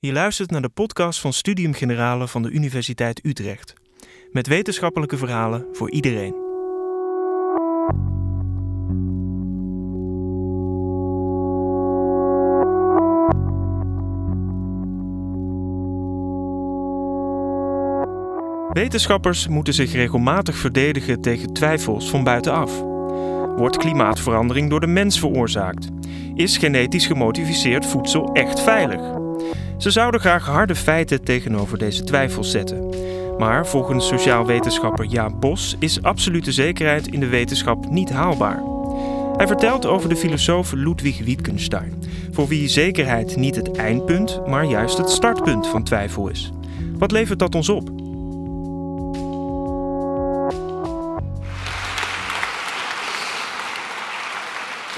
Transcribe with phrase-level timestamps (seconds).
[0.00, 3.74] Je luistert naar de podcast van Studium Generale van de Universiteit Utrecht.
[4.30, 6.34] Met wetenschappelijke verhalen voor iedereen.
[18.72, 22.80] Wetenschappers moeten zich regelmatig verdedigen tegen twijfels van buitenaf.
[23.56, 25.88] Wordt klimaatverandering door de mens veroorzaakt?
[26.34, 29.17] Is genetisch gemodificeerd voedsel echt veilig?
[29.78, 32.88] Ze zouden graag harde feiten tegenover deze twijfels zetten.
[33.38, 38.62] Maar volgens sociaal wetenschapper Jaap Bos is absolute zekerheid in de wetenschap niet haalbaar.
[39.36, 44.98] Hij vertelt over de filosoof Ludwig Wittgenstein, voor wie zekerheid niet het eindpunt, maar juist
[44.98, 46.52] het startpunt van twijfel is.
[46.98, 47.90] Wat levert dat ons op?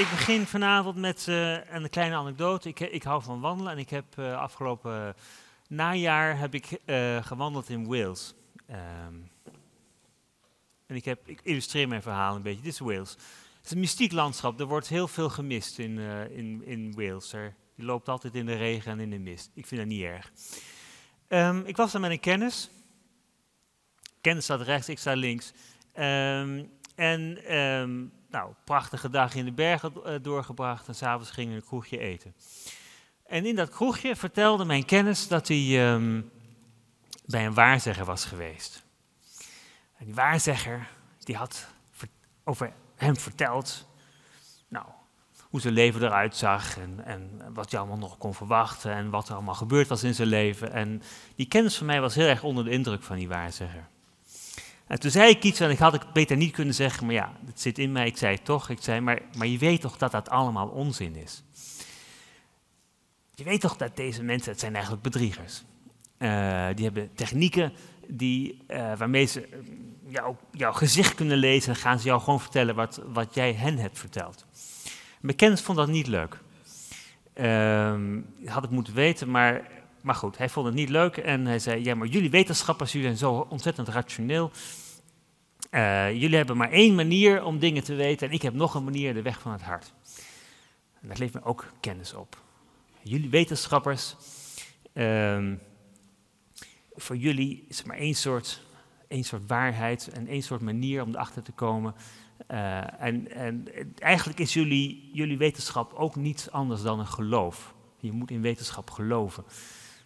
[0.01, 2.69] Ik begin vanavond met uh, een kleine anekdote.
[2.69, 5.15] Ik, ik, hou van wandelen en ik heb uh, afgelopen
[5.69, 6.81] najaar heb ik,
[7.27, 8.35] gewandeld in Wales.
[8.71, 9.31] Um,
[10.87, 12.63] en ik, heb, ik illustreer mijn verhaal een beetje.
[12.63, 13.11] Dit is Wales.
[13.57, 14.61] Het is een mystiek landschap.
[14.61, 15.99] Er wordt heel veel gemist in,
[16.31, 17.33] in, in Wales.
[17.33, 19.51] Er, je loopt altijd in de regen en in de mist.
[19.55, 20.33] Ik vind dat niet erg.
[21.29, 22.71] Um, ik was daar met een kennis.
[24.21, 25.53] Kennis staat rechts, ik sta links.
[25.99, 27.39] Um, en
[28.31, 32.35] nou, prachtige dag in de bergen uh, doorgebracht en s'avonds gingen we een kroegje eten.
[33.27, 36.31] En in dat kroegje vertelde mijn kennis dat hij um,
[37.27, 38.85] bij een waarzegger was geweest.
[39.97, 41.67] En die waarzegger die had
[42.45, 43.89] over hem verteld
[44.69, 44.87] nou,
[45.41, 49.29] hoe zijn leven eruit zag en, en wat je allemaal nog kon verwachten en wat
[49.29, 50.73] er allemaal gebeurd was in zijn leven.
[50.73, 51.03] En
[51.35, 53.89] die kennis van mij was heel erg onder de indruk van die waarzegger.
[54.91, 57.33] En toen zei ik iets en ik had het beter niet kunnen zeggen, maar ja,
[57.47, 58.69] het zit in mij, ik zei het toch.
[58.69, 61.43] Ik zei, maar, maar je weet toch dat dat allemaal onzin is?
[63.35, 65.63] Je weet toch dat deze mensen, het zijn eigenlijk bedriegers.
[66.19, 67.73] Uh, die hebben technieken
[68.07, 69.49] die, uh, waarmee ze
[70.07, 73.79] jou, jouw gezicht kunnen lezen en gaan ze jou gewoon vertellen wat, wat jij hen
[73.79, 74.47] hebt verteld.
[75.21, 76.39] Mijn kennis vond dat niet leuk.
[77.35, 77.95] Uh,
[78.45, 79.63] had ik moeten weten, maar
[80.03, 83.07] maar goed, hij vond het niet leuk en hij zei: Ja, maar jullie wetenschappers, jullie
[83.07, 84.51] zijn zo ontzettend rationeel.
[85.71, 88.85] Uh, jullie hebben maar één manier om dingen te weten en ik heb nog een
[88.85, 89.93] manier, de weg van het hart.
[91.01, 92.43] En dat levert me ook kennis op.
[93.03, 94.17] Jullie wetenschappers,
[94.93, 95.53] uh,
[96.95, 98.63] voor jullie is er maar één soort,
[99.09, 101.95] één soort waarheid en één soort manier om erachter te komen.
[102.51, 107.75] Uh, en, en, eigenlijk is jullie, jullie wetenschap ook niets anders dan een geloof.
[107.99, 109.45] Je moet in wetenschap geloven.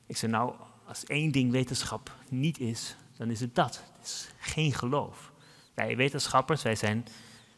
[0.06, 0.54] Ik zei, nou,
[0.86, 3.84] als één ding wetenschap niet is, dan is het dat.
[3.96, 5.32] Het is geen geloof.
[5.74, 7.06] Wij wetenschappers, wij, zijn,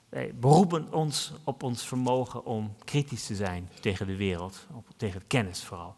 [0.08, 5.26] wij beroepen ons op ons vermogen om kritisch te zijn tegen de wereld, op, tegen
[5.26, 5.94] kennis vooral.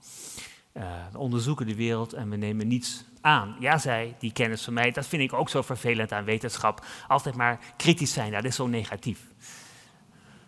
[0.73, 3.57] Uh, we onderzoeken de wereld en we nemen niets aan.
[3.61, 6.87] Ja, zei die kennis van mij, dat vind ik ook zo vervelend aan wetenschap.
[7.09, 9.21] Altijd maar kritisch zijn, dat is zo negatief.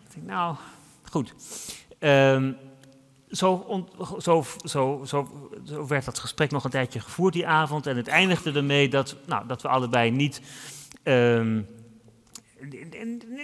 [0.05, 0.55] Ik denk, nou,
[1.09, 1.33] goed.
[3.31, 5.27] Zo, on, zo, zo, zo,
[5.65, 7.87] zo, werd dat gesprek nog een tijdje gevoerd die avond.
[7.87, 10.41] En het eindigde ermee dat, nou, dat we allebei niet,
[11.03, 11.67] um,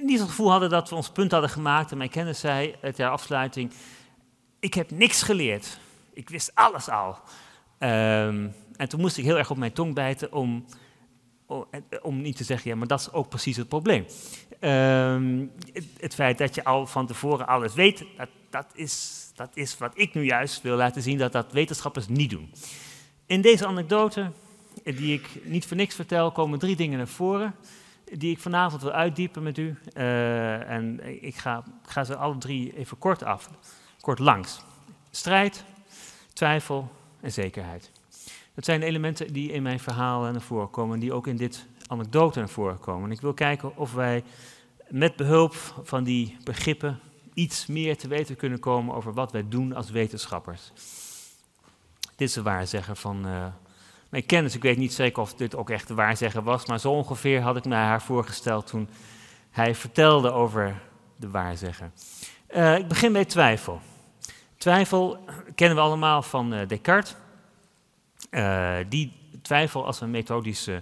[0.01, 1.91] niet het gevoel hadden dat we ons punt hadden gemaakt.
[1.91, 3.71] En mijn kennis zei ter afsluiting:
[4.59, 5.79] Ik heb niks geleerd.
[6.13, 7.17] Ik wist alles al.
[7.79, 10.65] Um, en toen moest ik heel erg op mijn tong bijten om,
[12.01, 14.05] om niet te zeggen: Ja, maar dat is ook precies het probleem.
[14.59, 19.49] Um, het, het, feit dat je al van tevoren alles weet, dat, dat is dat
[19.53, 22.51] is wat ik nu juist wil laten zien dat dat wetenschappers niet doen.
[23.25, 24.31] In deze anekdote,
[24.95, 27.55] die ik niet voor niks vertel, komen drie dingen naar voren
[28.11, 29.77] die ik vanavond wil uitdiepen met u.
[29.93, 33.49] Uh, en ik ga, ga, ze alle drie even kort af,
[34.01, 34.61] kort langs.
[35.11, 35.63] Strijd,
[36.33, 37.91] twijfel en zekerheid.
[38.53, 42.39] Dat zijn elementen die in mijn verhaal naar voren komen, die ook in dit anekdote
[42.39, 43.05] naar voren komen.
[43.05, 44.23] En ik wil kijken of wij
[44.89, 46.99] met behulp van die begrippen
[47.33, 50.71] iets meer te weten kunnen komen over wat wij doen als wetenschappers.
[52.15, 53.45] Dit is de waarzegger van uh,
[54.09, 54.55] mijn kennis.
[54.55, 57.57] Ik weet niet zeker of dit ook echt de waarzegger was, maar zo ongeveer had
[57.57, 58.89] ik mij haar voorgesteld toen
[59.51, 60.81] hij vertelde over
[61.15, 61.91] de waarzegger.
[62.49, 63.81] Uh, ik begin bij twijfel.
[64.57, 65.19] Twijfel
[65.55, 67.15] kennen we allemaal van uh, Descartes.
[68.89, 70.81] die twijfel als een methodische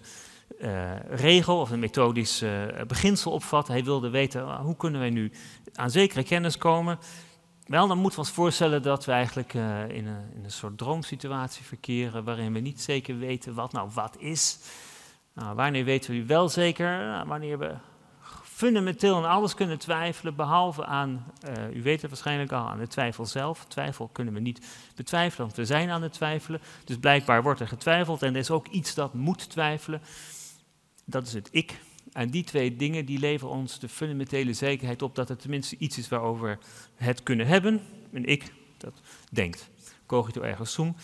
[1.09, 2.43] regel of een methodisch
[2.87, 3.67] beginsel opvat.
[3.67, 5.31] Hij wilde weten uh, hoe kunnen wij nu
[5.73, 6.99] aan zekere kennis komen.
[7.65, 11.65] Wel, dan moeten we ons voorstellen dat we eigenlijk in een, in, een, soort droomsituatie
[11.65, 14.59] verkeren waarin we niet zeker weten wat nou wat is.
[15.33, 16.97] Nou, wanneer weten we wel zeker?
[16.97, 17.75] Nou, wanneer we
[18.43, 22.87] fundamenteel aan alles kunnen twijfelen, behalve aan, uh, u weet het waarschijnlijk al, aan de
[22.87, 23.65] twijfel zelf.
[23.65, 24.65] Twijfel kunnen we niet
[24.95, 26.61] betwijfelen, want we zijn aan het twijfelen.
[26.83, 30.01] Dus blijkbaar wordt er getwijfeld en er is ook iets dat moet twijfelen.
[31.05, 31.79] Dat is het ik.
[32.15, 35.97] En die twee dingen die leveren ons de fundamentele zekerheid op dat er tenminste iets
[35.97, 36.59] is waarover
[36.97, 37.81] we het kunnen hebben.
[38.11, 39.01] Een ik dat
[39.31, 39.69] denkt.
[40.05, 40.95] Cogito ergo sum.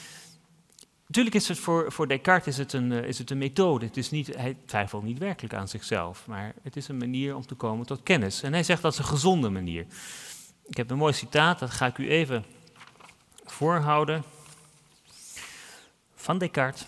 [1.05, 3.85] Natuurlijk is het voor, voor Descartes is het, een, eh, is het een methode.
[3.85, 7.45] Het is niet, hij twijfelt niet werkelijk aan zichzelf, maar het is een manier om
[7.45, 8.43] te komen tot kennis.
[8.43, 9.85] En hij zegt dat is een gezonde manier.
[10.65, 12.45] Ik heb een mooi citaat, dat ga ik u even
[13.45, 14.23] voorhouden.
[16.15, 16.85] Van Descartes.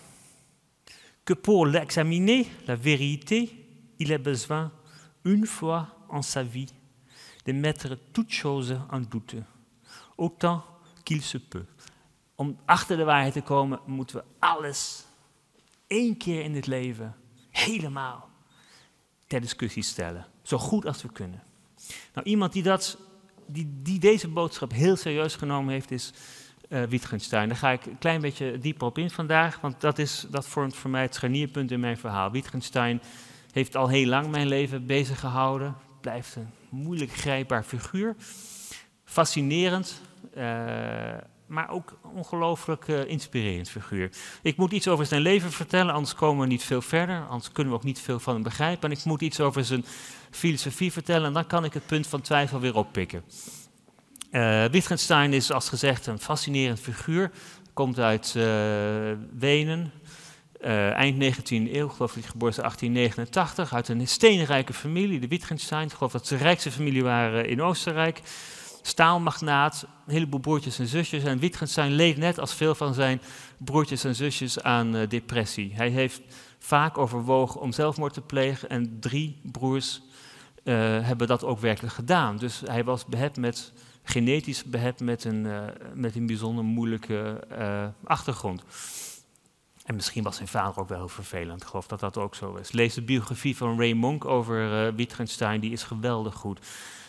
[1.24, 3.63] Que pour l'examiner, la vérité,
[3.98, 4.70] il a besoin,
[5.24, 6.72] une fois en sa vie,
[7.44, 9.42] de mettre toute chose en doute,
[10.16, 10.62] autant
[11.04, 11.66] qu'il se peut
[12.34, 15.04] om achter de waarheid te komen, moeten we alles
[15.86, 17.14] één keer in het leven
[17.50, 18.28] helemaal
[19.26, 20.26] ter discussie stellen.
[20.42, 21.42] Zo goed als we kunnen.
[22.14, 22.98] Nou, iemand die, dat,
[23.46, 26.12] die, die deze boodschap heel serieus genomen heeft, is
[26.68, 27.48] uh, Wittgenstein.
[27.48, 30.76] Daar ga ik een klein beetje dieper op in vandaag, want dat, is, dat vormt
[30.76, 32.30] voor mij het scharnierpunt in mijn verhaal.
[32.30, 33.02] Wittgenstein
[33.54, 35.76] heeft al heel lang mijn leven bezig gehouden.
[36.00, 38.14] Blijft een moeilijk grijpbaar figuur.
[39.04, 40.00] Fascinerend.
[40.36, 40.44] Uh,
[41.46, 44.10] maar ook ongelooflijk uh, inspirerend figuur.
[44.42, 47.26] Ik moet iets over zijn leven vertellen, anders komen we niet veel verder.
[47.26, 48.90] Anders kunnen we ook niet veel van hem begrijpen.
[48.90, 49.84] En ik moet iets over zijn
[50.30, 53.24] filosofie vertellen en dan kan ik het punt van twijfel weer oppikken.
[54.30, 57.30] Uh, Wittgenstein is, als gezegd, een fascinerend figuur.
[57.72, 58.34] Komt uit
[60.64, 63.74] Wenen, eind 19e eeuw, geloof ik, geboren in 1889.
[63.74, 65.92] Uit een steenrijke familie, de Wittgensteins.
[65.92, 68.20] Ik geloof dat ze de rijkste familie waren in Oostenrijk
[68.82, 71.24] staalmagnaat, een heleboel broertjes en zusjes.
[71.24, 73.20] En Wittgenstein leed net als veel van zijn
[73.58, 75.74] broertjes en zusjes aan uh, depressie.
[75.74, 76.20] Hij heeft
[76.58, 80.00] vaak overwogen om zelfmoord te plegen en drie broers
[80.64, 82.36] uh, hebben dat ook werkelijk gedaan.
[82.36, 83.72] Dus hij was behept met,
[84.02, 85.46] genetisch behept met een,
[85.94, 87.46] met een bijzonder moeilijke
[88.04, 88.62] achtergrond.
[89.84, 91.62] En misschien was zijn vader ook wel heel vervelend.
[91.62, 92.72] Ik geloof dat dat ook zo is.
[92.72, 96.60] Lees de biografie van Ray Monk over Wittgenstein, die is geweldig goed.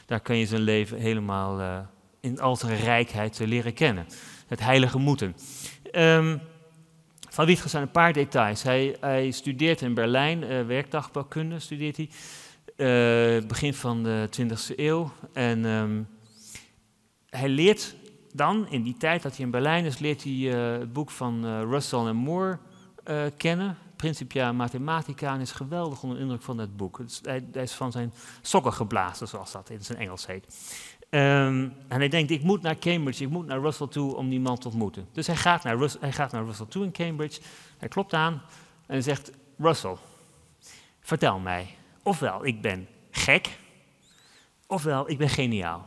[0.06, 1.80] Daar kun je zijn leven helemaal uh,
[2.20, 4.06] in al zijn rijkheid uh, leren kennen.
[4.48, 5.36] Het heilige moeten.
[5.92, 6.42] Um,
[7.30, 8.64] van Wittgenstein een paar details.
[8.64, 13.42] Hij, hij studeert in Berlijn, uh, werkdagbouwkunde studeert hij.
[13.48, 15.12] begin van de 20e eeuw.
[15.34, 16.08] En um,
[17.30, 17.96] hij leert
[18.36, 22.06] dan, in die tijd dat hij in Berlijn is, leert hij het boek van Russell
[22.06, 22.58] en Moore
[23.38, 23.78] kennen.
[23.96, 27.02] Principia Mathematica en is geweldig onder indruk van het boek.
[27.22, 30.46] hij, hij, is van zijn sokken geblazen, zoals dat in zijn Engels heet.
[31.10, 34.40] Um, en hij denkt, ik moet naar Cambridge, ik moet naar Russell toe om die
[34.40, 35.08] man te ontmoeten.
[35.12, 37.42] Dus hij gaat naar, hij gaat naar Russell toe in Cambridge.
[37.78, 38.42] Hij klopt aan
[38.86, 39.96] en zegt, Russell,
[41.00, 43.58] vertel mij, ofwel ik ben gek,
[44.68, 45.86] ofwel ik ben geniaal.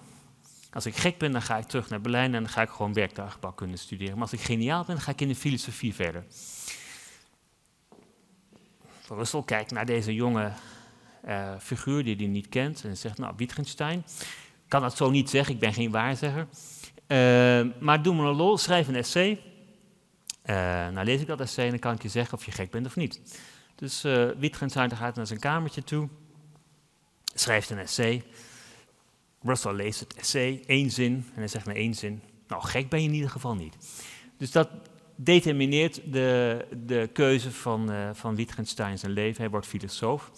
[0.73, 2.93] Als ik gek ben, dan ga ik terug naar Berlijn en dan ga ik gewoon
[2.93, 4.13] werktuigbouw kunnen studeren.
[4.13, 6.25] Maar als ik geniaal ben, dan ga ik in de filosofie verder.
[9.09, 10.53] Russell kijkt naar deze jonge
[11.27, 14.05] uh, figuur die hij niet kent en zegt, nou, Wittgenstein,
[14.69, 16.47] kan dat zo niet zeggen, ik ben geen waarzegger.
[17.07, 19.43] Uh, maar doe me een lol, schrijf een essay.
[20.45, 20.55] Uh,
[20.89, 22.87] nou lees ik dat essay en dan kan ik je zeggen of je gek bent
[22.87, 23.21] of niet.
[23.75, 24.03] Dus
[24.39, 26.09] Wittgenstein gaat naar zijn kamertje toe,
[27.35, 28.25] schrijft een essay.
[29.43, 33.03] Russell leest het essay, één zin, en hij zegt naar één zin, nou gek ben
[33.03, 33.77] je in ieder geval niet.
[34.37, 34.69] Dus dat
[35.17, 39.41] determineert de, de keuze van, uh, van Wittgenstein zijn leven.
[39.41, 40.31] Hij wordt filosoof.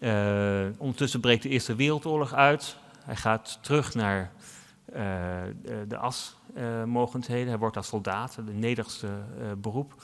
[0.00, 2.76] Uh, ondertussen breekt de Eerste Wereldoorlog uit.
[3.04, 4.32] Hij gaat terug naar
[4.88, 4.96] uh,
[5.62, 7.48] de, de asmogendheden.
[7.48, 9.08] hij wordt als soldaat, de nederigste
[9.58, 10.02] beroep.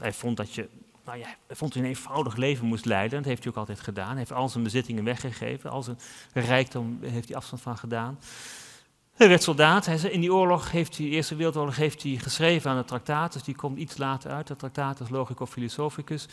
[0.00, 0.68] Hij vond dat je
[1.08, 3.18] nou ja, hij vond een eenvoudig leven moest leiden.
[3.18, 4.08] Dat heeft hij ook altijd gedaan.
[4.08, 5.70] Hij heeft al zijn bezittingen weggegeven.
[5.70, 5.98] Al zijn
[6.32, 8.18] rijkdom heeft hij afstand van gedaan.
[9.14, 9.86] Hij werd soldaat.
[9.86, 13.42] Hij, in die oorlog heeft hij, de Eerste Wereldoorlog, heeft hij geschreven aan de Tractatus.
[13.42, 16.26] Die komt iets later uit, de Tractatus Logico Philosophicus.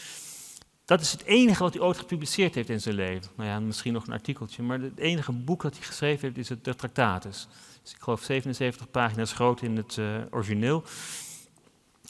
[0.86, 3.32] Dat is het enige wat hij ooit gepubliceerd heeft in zijn leven.
[3.36, 6.50] Nou ja, misschien nog een artikeltje, maar het enige boek dat hij geschreven heeft is
[6.50, 7.48] het de Tractatus.
[7.84, 10.84] Dus ik geloof 77 pagina's groot in het uh, origineel.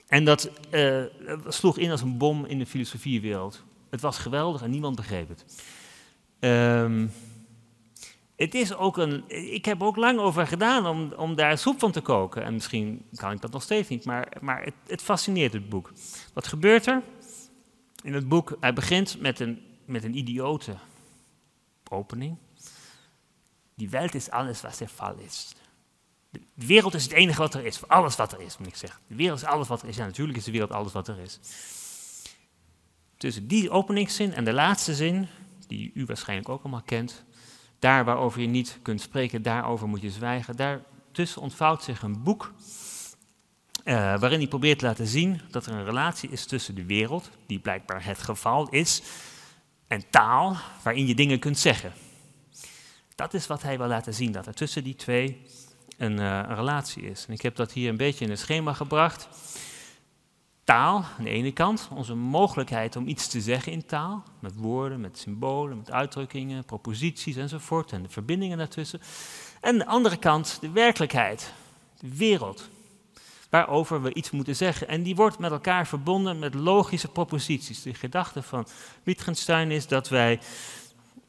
[0.08, 1.04] En dat uh,
[1.48, 3.64] sloeg in als een bom in de filosofiewereld.
[3.90, 5.46] Het was geweldig en niemand begreep het.
[6.40, 7.12] Um,
[8.36, 11.92] het is ook een, ik heb ook lang over gedaan om, om daar soep van
[11.92, 12.44] te koken.
[12.44, 15.92] En misschien kan ik dat nog steeds niet, maar, maar het, het fascineert het boek.
[16.34, 17.02] Wat gebeurt er?
[18.04, 20.76] In het boek, hij begint met een, met een idiote
[21.90, 22.38] opening.
[23.76, 25.56] Die wereld is alles wat er val is.
[26.42, 29.00] De wereld is het enige wat er is, alles wat er is, moet ik zeggen.
[29.08, 29.96] De wereld is alles wat er is.
[29.96, 31.40] Ja, natuurlijk is de wereld alles wat er is.
[33.18, 35.28] Tussen die openingszin en de laatste zin
[35.68, 37.24] die u waarschijnlijk ook allemaal kent.
[37.80, 40.56] Daar waarover je niet kunt spreken, daarover moet je zwijgen.
[40.56, 42.54] Daartussen ontvouwt zich een boek
[43.86, 47.30] uh, waarin hij probeert te laten zien dat er een relatie is tussen de wereld,
[47.48, 49.02] die blijkbaar het geval is,
[49.88, 51.94] en taal, waarin je dingen kunt zeggen.
[53.16, 55.42] Dat is wat hij wil laten zien, dat er tussen die twee
[55.98, 57.26] een, uh, een relatie is.
[57.28, 59.28] En ik heb dat hier een beetje in het schema gebracht.
[60.64, 65.02] Taal, aan de ene kant, onze mogelijkheid om iets te zeggen in taal, met woorden,
[65.02, 69.02] met symbolen, met uitdrukkingen, proposities enzovoort, en de verbindingen daartussen.
[69.62, 71.54] En de andere kant de werkelijkheid,
[72.00, 72.70] de wereld,
[73.50, 74.88] waarover we iets moeten zeggen.
[74.88, 77.82] En die wordt met elkaar verbonden met logische proposities.
[77.82, 78.68] De gedachte van
[79.04, 80.40] Wittgenstein is dat wij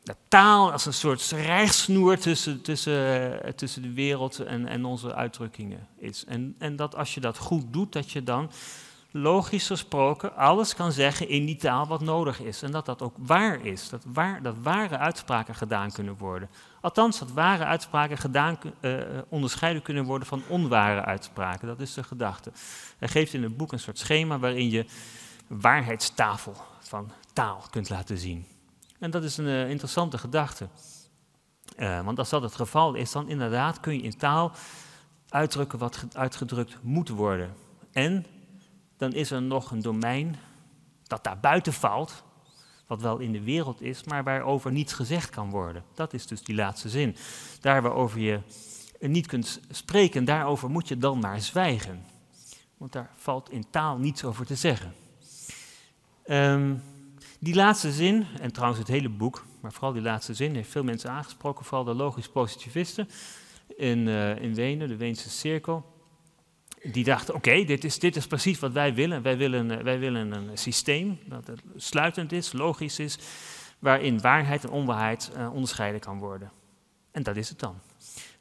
[0.06, 5.14] de taal als een soort rijgsnoer tussen, tussen, eh, tussen de wereld en, en onze
[5.14, 6.24] uitdrukkingen is.
[6.24, 8.50] En, en dat als je dat goed doet, dat je dan
[9.10, 12.62] logisch gesproken alles kan zeggen in die taal wat nodig is.
[12.62, 13.88] En dat dat ook waar is.
[13.88, 16.48] Dat, waar, dat ware uitspraken gedaan kunnen worden.
[16.80, 18.98] Althans, dat ware uitspraken gedaan, uh,
[19.28, 21.68] onderscheiden kunnen worden van onware uitspraken.
[21.68, 22.52] Dat is de gedachte.
[22.98, 24.86] Hij geeft in het boek een soort schema waarin je
[25.46, 28.46] waarheidstafel van taal kunt laten zien.
[28.98, 30.68] En dat is een uh, interessante gedachte.
[31.78, 34.52] Uh, want als dat het geval is, dan inderdaad kun je in taal
[35.28, 37.54] uitdrukken wat uitgedrukt moet worden.
[37.92, 38.26] En
[38.96, 40.36] dan is er nog een domein
[41.02, 42.24] dat daar buiten valt,
[42.86, 45.84] wat wel in de wereld is, maar waarover niets gezegd kan worden.
[45.94, 47.16] Dat is dus die laatste zin.
[47.60, 48.40] Daar waarover je
[49.00, 52.04] niet kunt spreken, daarover moet je dan maar zwijgen.
[52.76, 54.94] Want daar valt in taal niets over te zeggen.
[56.26, 56.82] Um,
[57.38, 60.84] die laatste zin, en trouwens het hele boek, maar vooral die laatste zin, heeft veel
[60.84, 63.08] mensen aangesproken, vooral de logisch positivisten
[63.76, 65.94] in, uh, in Wenen, de Weense cirkel.
[66.82, 69.22] Die dachten, oké, dit, is, dit is precies wat wij willen.
[69.22, 73.18] Wij willen, uh, wij willen een systeem dat sluitend is, logisch is,
[73.78, 76.50] waarin waarheid en onwaarheid uh, onderscheiden kan worden.
[77.10, 77.74] En dat is het dan.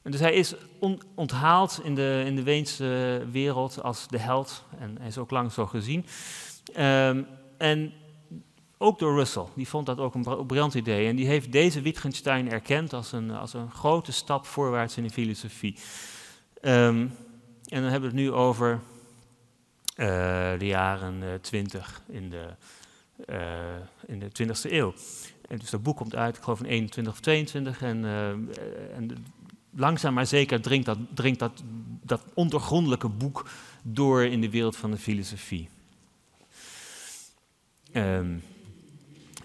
[0.01, 4.95] Dus hij is on, onthaald in de, in de Weense wereld als de held, en
[4.97, 6.05] hij is ook lang zo gezien.
[6.77, 7.93] Um, en
[8.77, 9.46] ook door Russell.
[9.53, 11.08] Die vond dat ook een briljant idee.
[11.08, 15.10] En die heeft deze Wittgenstein erkend als een, als een grote stap voorwaarts in de
[15.10, 15.75] filosofie.
[16.62, 17.13] Um,
[17.65, 18.79] en dan hebben we het nu over
[19.96, 20.08] uh,
[20.60, 22.48] de jaren uh, 20 in de,
[23.29, 23.38] uh,
[24.05, 24.94] in de 20e eeuw.
[25.48, 27.82] En dus dat boek komt uit, ik geloof in 21 of 22.
[27.82, 28.29] En, eh,
[28.96, 29.25] en
[29.75, 31.63] langzaam maar zeker dringt, dat, dringt dat,
[32.01, 33.46] dat ondergrondelijke boek
[33.82, 35.70] door in de wereld van de filosofie.
[37.94, 38.44] Um,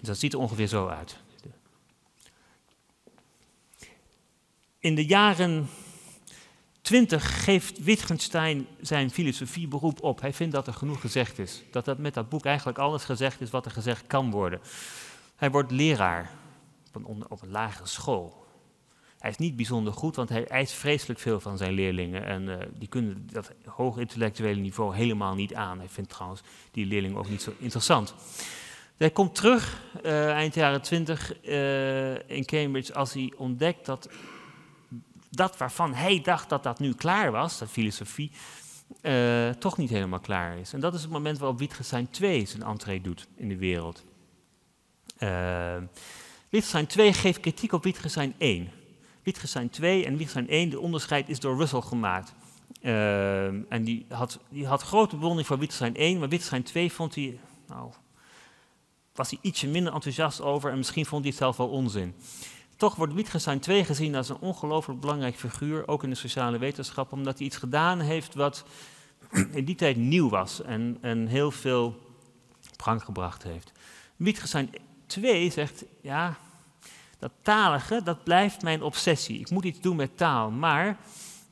[0.01, 1.17] dus dat ziet er ongeveer zo uit.
[4.79, 5.69] In de jaren
[6.81, 10.21] 20 geeft Wittgenstein zijn filosofieberoep op.
[10.21, 11.63] Hij vindt dat er genoeg gezegd is.
[11.71, 14.59] Dat, dat met dat boek eigenlijk alles gezegd is wat er gezegd kan worden.
[15.35, 16.31] Hij wordt leraar
[16.93, 18.45] op een, op een lagere school.
[19.19, 22.25] Hij is niet bijzonder goed, want hij eist vreselijk veel van zijn leerlingen.
[22.25, 25.77] En uh, die kunnen dat hoog intellectuele niveau helemaal niet aan.
[25.77, 26.41] Hij vindt trouwens
[26.71, 28.15] die leerlingen ook niet zo interessant.
[29.01, 34.09] Hij komt terug uh, eind jaren 20 uh, in Cambridge als hij ontdekt dat
[35.29, 38.31] dat waarvan hij dacht dat dat nu klaar was, dat filosofie,
[39.01, 40.73] uh, toch niet helemaal klaar is.
[40.73, 44.03] En dat is het moment waarop Wittgenstein 2 zijn entree doet in de wereld.
[46.49, 48.69] Wittgenstein 2 geeft kritiek op Wittgenstein 1.
[49.23, 52.33] Wittgenstein 2 en Wittgenstein 1, de onderscheid is door Russell gemaakt.
[53.69, 57.39] en die had, die had grote bewondering voor Wittgenstein 1, maar Wittgenstein 2 vond hij,
[57.67, 57.91] nou,
[59.13, 62.15] was hij ietsje minder enthousiast over en misschien vond hij het zelf wel onzin.
[62.75, 67.11] Toch wordt Wittgenstein 2 gezien als een ongelooflijk belangrijk figuur, ook in de sociale wetenschap,
[67.11, 68.63] omdat hij iets gedaan heeft wat
[69.51, 71.85] in die tijd nieuw was en, en heel veel
[72.73, 73.71] op gebracht heeft.
[74.15, 74.69] Wittgenstein
[75.05, 76.37] 2 zegt, ja,
[77.19, 79.39] dat talige, dat blijft mijn obsessie.
[79.39, 80.97] Ik moet iets doen met taal, maar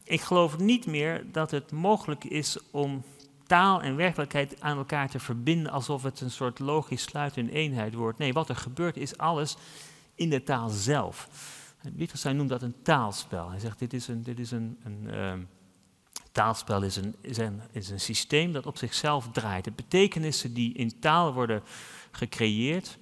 [0.03, 3.03] ik geloof niet meer dat het mogelijk is om
[3.49, 8.17] taal en werkelijkheid aan elkaar te verbinden alsof het een soort logisch sluitende eenheid wordt.
[8.17, 9.57] Nee, wat er gebeurt is alles
[10.15, 11.29] in de taal zelf.
[11.95, 13.49] Wittgenstein noemt dat een taalspel.
[13.49, 15.33] Hij zegt dit is een, dit is een, een uh,
[16.31, 19.63] taalspel is een, is, een, is een systeem dat op zichzelf draait.
[19.63, 21.63] De betekenissen die in taal worden
[22.11, 22.97] gecreëerd,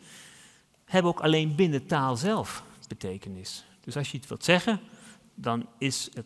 [0.85, 3.65] hebben ook alleen binnen taal zelf betekenis.
[3.81, 4.79] Dus als je iets wilt zeggen,
[5.35, 6.25] dan is, het,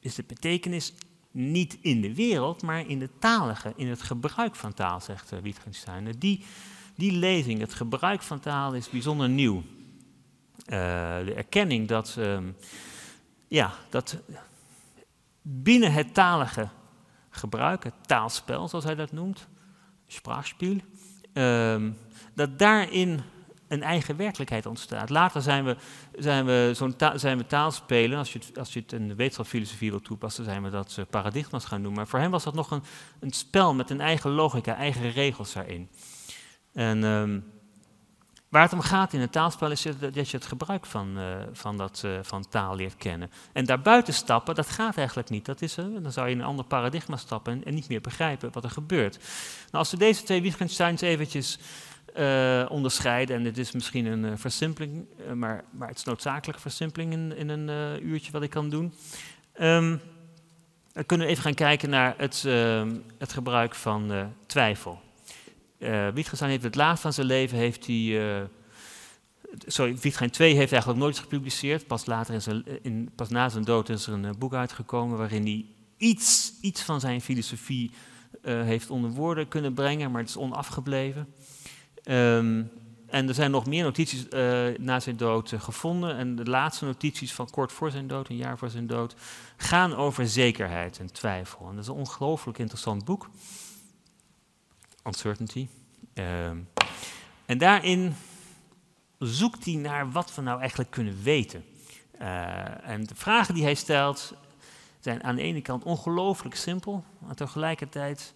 [0.00, 0.92] is de betekenis
[1.30, 5.38] niet in de wereld, maar in de talige, in het gebruik van taal, zegt uh,
[5.38, 6.14] Wittgenstein.
[6.18, 6.44] Die,
[6.94, 9.56] die lezing, het gebruik van taal, is bijzonder nieuw.
[9.56, 9.64] Uh,
[11.24, 12.38] de erkenning dat, uh,
[13.48, 14.16] ja, dat
[15.42, 16.68] binnen het talige
[17.30, 19.48] gebruik, het taalspel zoals hij dat noemt,
[20.06, 20.76] spraakspiel,
[21.32, 21.90] ehm,
[22.34, 23.20] dat daarin
[23.70, 25.10] een eigen werkelijkheid ontstaat.
[25.10, 25.76] Later zijn we,
[26.18, 29.90] zijn we, zo'n zijn we taalspelen, als je, het, als je het in de wetenschapsfilosofie
[29.90, 31.98] wil toepassen, zijn we dat uh, paradigma's gaan noemen.
[31.98, 32.82] Maar voor hem was dat nog een,
[33.20, 35.88] een spel met een eigen logica, eigen regels daarin.
[36.72, 37.44] En um,
[38.48, 41.76] waar het om gaat in het taalspel is dat je het gebruik van, uh, van,
[41.76, 43.30] dat, uh, van taal leert kennen.
[43.52, 45.44] En daarbuiten stappen, dat gaat eigenlijk niet.
[45.44, 48.52] Dat is, dan zou je in een ander paradigma stappen en, en niet meer begrijpen
[48.52, 49.16] wat er gebeurt.
[49.16, 51.58] Nou, als we deze twee Wittgensteins eventjes
[52.16, 53.36] uh, onderscheiden.
[53.36, 57.36] En dit is misschien een uh, versimpeling, uh, maar, maar het is noodzakelijk versimpeling in,
[57.36, 57.68] in een
[58.06, 58.92] uurtje wat ik kan doen.
[60.92, 65.00] Dan kunnen we even gaan kijken naar het, ehm, het gebruik van twijfel.
[66.14, 68.48] Wittgenstein heeft het laatst van zijn leven, heeft hij,
[69.66, 71.86] sorry, Wittgenstein 2 heeft eigenlijk nooit gepubliceerd.
[71.86, 75.42] Pas, later in zijn, in, pas na zijn dood is er een boek uitgekomen waarin
[75.42, 75.64] hij
[75.96, 77.90] iets, iets van zijn filosofie
[78.42, 81.26] heeft onder woorden kunnen brengen, maar het is onafgebleven.
[82.04, 82.70] Um,
[83.06, 86.16] en er zijn nog meer notities uh, na zijn dood uh, gevonden.
[86.16, 89.14] En de laatste notities van kort voor zijn dood, een jaar voor zijn dood,
[89.56, 91.68] gaan over zekerheid en twijfel.
[91.68, 93.30] En dat is een ongelooflijk interessant boek.
[95.04, 95.68] Uncertainty.
[96.14, 96.68] Um,
[97.46, 98.14] en daarin
[99.18, 101.64] zoekt hij naar wat we nou eigenlijk kunnen weten.
[102.20, 104.34] Uh, en de vragen die hij stelt
[105.00, 108.34] zijn aan de ene kant ongelooflijk simpel, maar tegelijkertijd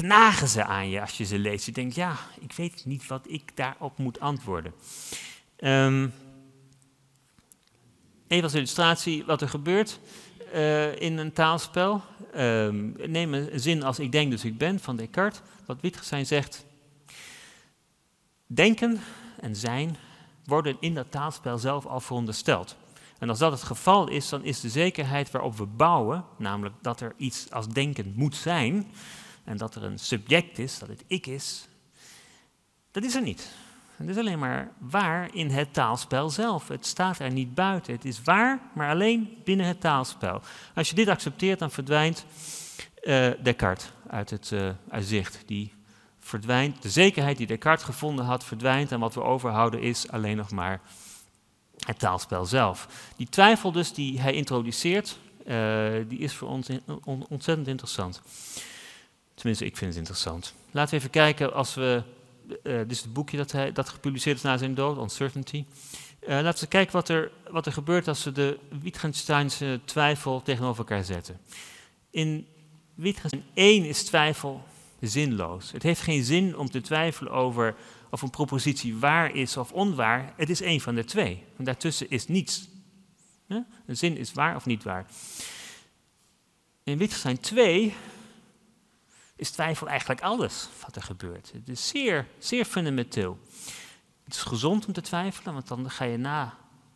[0.00, 1.66] knagen ze aan je als je ze leest.
[1.66, 4.72] Je denkt, ja, ik weet niet wat ik daarop moet antwoorden.
[5.58, 6.12] Um,
[8.28, 10.00] even als illustratie wat er gebeurt
[10.54, 12.02] uh, in een taalspel.
[12.36, 15.40] Um, neem een zin als ik denk dus ik ben van Descartes.
[15.66, 16.64] Wat Wittgenstein zegt.
[18.46, 19.00] Denken
[19.40, 19.96] en zijn
[20.44, 22.76] worden in dat taalspel zelf al verondersteld.
[23.18, 27.00] En als dat het geval is, dan is de zekerheid waarop we bouwen, namelijk dat
[27.00, 28.86] er iets als denken moet zijn,
[29.48, 31.68] en dat er een subject is, dat het ik is,
[32.90, 33.48] dat is er niet.
[33.96, 36.68] Het is alleen maar waar in het taalspel zelf.
[36.68, 37.92] Het staat er niet buiten.
[37.92, 40.40] Het is waar, maar alleen binnen het taalspel.
[40.74, 42.26] Als je dit accepteert, dan verdwijnt
[43.02, 44.52] uh, Descartes uit het
[44.88, 45.42] uit zicht.
[45.46, 45.74] Die
[46.20, 48.92] verdwijnt, de zekerheid die Descartes gevonden had, verdwijnt.
[48.92, 50.80] En wat we overhouden is alleen nog maar
[51.86, 52.88] het taalspel zelf.
[53.16, 55.54] Die twijfel dus die hij introduceert, uh,
[56.08, 56.68] die is voor ons
[57.28, 58.22] ontzettend interessant.
[59.38, 60.54] Tenminste, ik vind het interessant.
[60.70, 62.02] Laten we even kijken als we.
[62.48, 65.64] Uh, dit is het boekje dat, hij, dat gepubliceerd is na zijn dood, Uncertainty.
[66.20, 70.78] Uh, laten we kijken wat er, wat er gebeurt als we de Wittgensteinse twijfel tegenover
[70.78, 71.40] elkaar zetten.
[72.10, 72.46] In
[72.94, 74.64] Wittgenstein 1 is twijfel
[75.00, 75.72] zinloos.
[75.72, 77.74] Het heeft geen zin om te twijfelen over
[78.10, 80.32] of een propositie waar is of onwaar.
[80.36, 81.44] Het is één van de twee.
[81.56, 82.68] En daartussen is niets.
[83.86, 85.06] Een zin is waar of niet waar.
[86.84, 87.94] In Wittgenstein 2
[89.38, 91.50] is twijfel eigenlijk alles wat er gebeurt.
[91.52, 93.38] Het is zeer, zeer fundamenteel.
[94.24, 96.54] Het is gezond om te twijfelen, want dan ga je na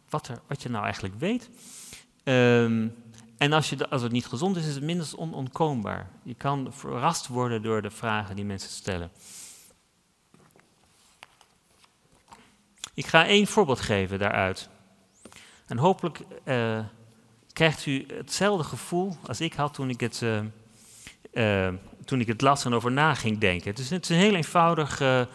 [0.09, 1.51] wat, er, wat je nou eigenlijk weet.
[2.25, 2.95] Um,
[3.39, 6.11] en als, je, als het niet gezond is, is het minstens onontkoombaar.
[6.23, 9.11] Je kan verrast worden door de vragen die mensen stellen.
[12.95, 14.69] Ik ga één voorbeeld geven daaruit.
[15.67, 16.85] En hopelijk uh,
[17.53, 20.43] krijgt u hetzelfde gevoel als ik had toen ik het uh,
[21.33, 23.71] uh, toen ik het las en over na ging denken.
[23.71, 25.29] Het is, het is een heel eenvoudige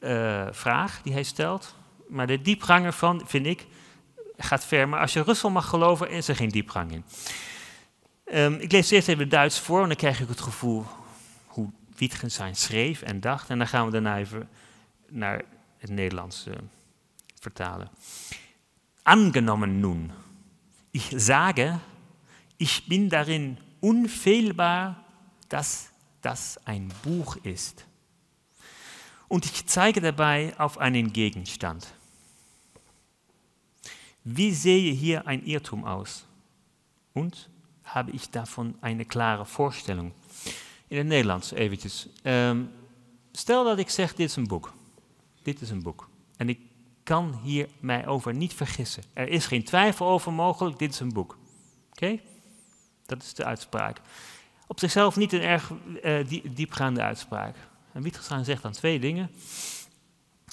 [0.00, 1.74] uh, vraag die hij stelt.
[2.08, 3.66] Maar de diepgang ervan, vind ik,
[4.36, 4.88] gaat ver.
[4.88, 7.04] Maar als je Russell mag geloven, is er geen diepgang in.
[8.34, 10.86] Um, ik lees eerst even Duits voor, en dan krijg ik het gevoel
[11.46, 13.48] hoe Wittgenstein schreef en dacht.
[13.50, 14.48] En dan gaan we daarna even
[15.08, 15.42] naar
[15.78, 16.54] het Nederlands uh,
[17.40, 17.90] vertalen.
[19.02, 20.10] Angenommen nun,
[20.90, 21.78] ich sage,
[22.56, 24.96] ich bin darin unfehlbar,
[25.48, 25.90] dass
[26.22, 27.84] das ein Buch ist.
[29.28, 31.94] Und ich zeige dabei auf einen Gegenstand.
[34.24, 36.24] Wie sehe hier ein Irrtum aus?
[37.12, 37.50] Und
[37.84, 40.12] habe ich davon eine klare Vorstellung?
[40.88, 42.08] In het Nederlands eventjes.
[42.24, 42.70] Um,
[43.32, 44.72] stel dat ik zeg, dit is een boek.
[45.42, 46.08] Dit is een boek.
[46.36, 46.58] En ik
[47.02, 49.02] kan hier mij over niet vergissen.
[49.12, 51.38] Er is geen twijfel over mogelijk, dit is een boek.
[51.90, 52.04] Oké?
[52.04, 52.22] Okay?
[53.06, 54.00] Dat is de uitspraak
[54.72, 55.72] op zichzelf niet een erg
[56.04, 57.56] uh, diepgaande uitspraak.
[57.92, 59.30] En Wittgenstein zegt dan twee dingen.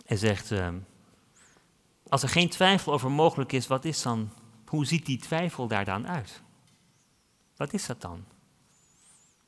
[0.06, 0.68] Hij zegt, uh,
[2.10, 4.32] als er geen twijfel over mogelijk is, wat is dan,
[4.66, 6.42] hoe ziet die twijfel daar dan uit?
[7.56, 8.26] Wat is dat dan?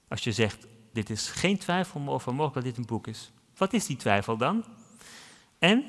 [0.07, 3.31] Als je zegt, dit is geen twijfel over mogelijk dat dit een boek is.
[3.57, 4.65] Wat is die twijfel dan?
[5.59, 5.85] En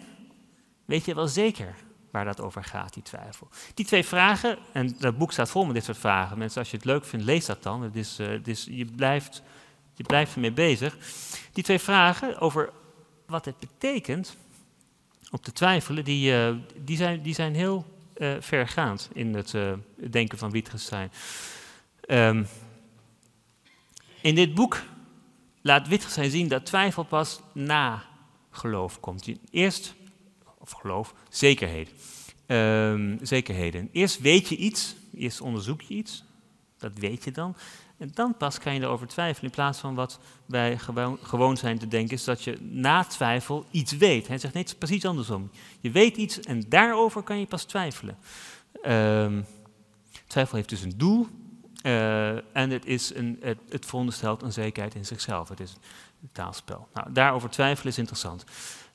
[0.85, 1.75] weet je wel zeker
[2.13, 3.49] waar dat over gaat, die twijfel.
[3.75, 6.39] Die twee vragen, en dat boek staat vol met dit soort vragen.
[6.39, 7.83] Mensen, als je het leuk vindt, lees dat dan.
[7.83, 9.43] Het is, uh, het is, je, blijft,
[9.95, 10.97] je blijft ermee bezig.
[11.53, 12.73] Die twee vragen over
[13.27, 14.37] wat het betekent,
[15.31, 19.55] op te twijfelen, die, eh, die, zijn, die zijn heel uh, vergaand in het
[20.11, 21.13] denken van Wittgenstein.
[22.09, 22.47] Um,
[24.21, 24.83] in dit boek
[25.63, 28.03] laat Wittgenstein zien dat twijfel pas na
[28.51, 29.29] geloof komt.
[29.51, 29.95] Eerst,
[30.63, 31.93] of geloof, zekerheden.
[32.47, 33.89] Um, zekerheden.
[33.93, 36.25] Eerst weet je iets, eerst onderzoek je iets,
[36.79, 37.57] dat weet je dan.
[37.99, 39.51] En dan pas kan je erover twijfelen.
[39.51, 43.67] In plaats van wat wij gewoon, gewoon zijn te denken, is dat je na twijfel
[43.71, 44.29] iets weet.
[44.29, 45.51] Hij zegt net precies andersom.
[45.81, 48.19] Je weet iets en daarover kan je pas twijfelen.
[48.87, 49.45] Um,
[50.27, 51.27] twijfel heeft dus een doel.
[51.83, 55.49] Uh, en het, is een, het, het veronderstelt een zekerheid in zichzelf.
[55.49, 55.77] Het is
[56.23, 56.89] een taalspel.
[56.95, 58.45] Nou, daarover twijfelen is interessant.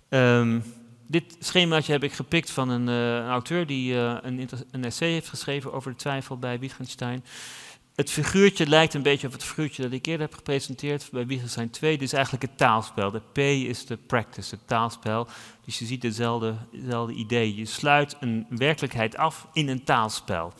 [0.09, 0.63] Um,
[1.07, 5.29] dit schemaatje heb ik gepikt van een, een auteur die uh, een, een, essay heeft
[5.29, 7.23] geschreven over de twijfel bij Wittgenstein.
[7.95, 11.69] Het figuurtje lijkt een beetje op het figuurtje dat ik eerder heb gepresenteerd bij Wittgenstein
[11.69, 11.91] 2.
[11.91, 13.11] Dit is eigenlijk het taalspel.
[13.11, 15.27] De P is de practice, het taalspel.
[15.65, 16.55] Dus je ziet hetzelfde,
[17.09, 17.55] idee.
[17.55, 20.53] Je sluit een werkelijkheid af in een taalspel.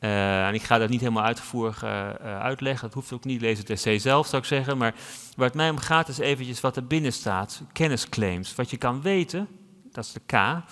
[0.00, 2.08] Uh, en ik ga dat niet helemaal uh,
[2.40, 2.86] uitleggen.
[2.86, 3.40] Dat hoeft ook niet.
[3.40, 4.78] Lees het essay zelf, zou ik zeggen.
[4.78, 4.94] Maar
[5.36, 7.62] waar het mij om gaat is eventjes wat er binnen staat.
[7.72, 8.54] Kennisclaims.
[8.54, 9.48] Wat je kan weten,
[9.92, 10.62] dat is de K.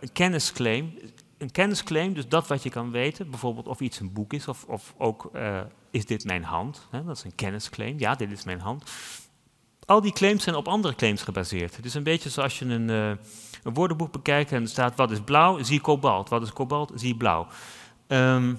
[0.00, 0.92] een kennisclaim
[1.38, 4.64] een kennisclaim, dus dat wat je kan weten, bijvoorbeeld of iets een boek is, of,
[4.64, 8.44] of ook uh, is dit mijn hand, hè, dat is een kennisclaim, ja, dit is
[8.44, 8.90] mijn hand.
[9.84, 11.76] Al die claims zijn op andere claims gebaseerd.
[11.76, 13.08] Het is een beetje zoals je een, uh,
[13.62, 17.16] een woordenboek bekijkt en er staat wat is blauw, zie kobalt, wat is kobalt, zie
[17.16, 17.46] blauw.
[18.08, 18.58] Um,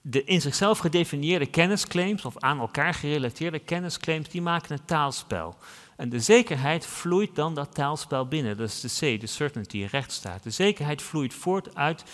[0.00, 5.56] de in zichzelf gedefinieerde kennisclaims, of aan elkaar gerelateerde kennisclaims, die maken een taalspel.
[5.98, 8.56] En de zekerheid vloeit dan dat taalspel binnen.
[8.56, 10.42] Dat is de C, de certainty, recht staat.
[10.42, 12.04] De zekerheid vloeit voort uit,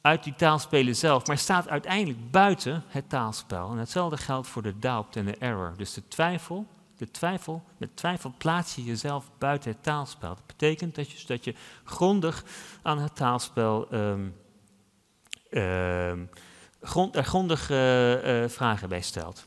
[0.00, 3.70] uit die taalspelen zelf, maar staat uiteindelijk buiten het taalspel.
[3.70, 5.74] En hetzelfde geldt voor de doubt en de error.
[5.76, 10.34] Dus de twijfel, de twijfel, met twijfel plaats je jezelf buiten het taalspel.
[10.34, 12.44] Dat betekent dat je, dat je grondig
[12.82, 13.88] aan het taalspel
[16.80, 19.46] grond, er grondig uh, uh, vragen bij stelt.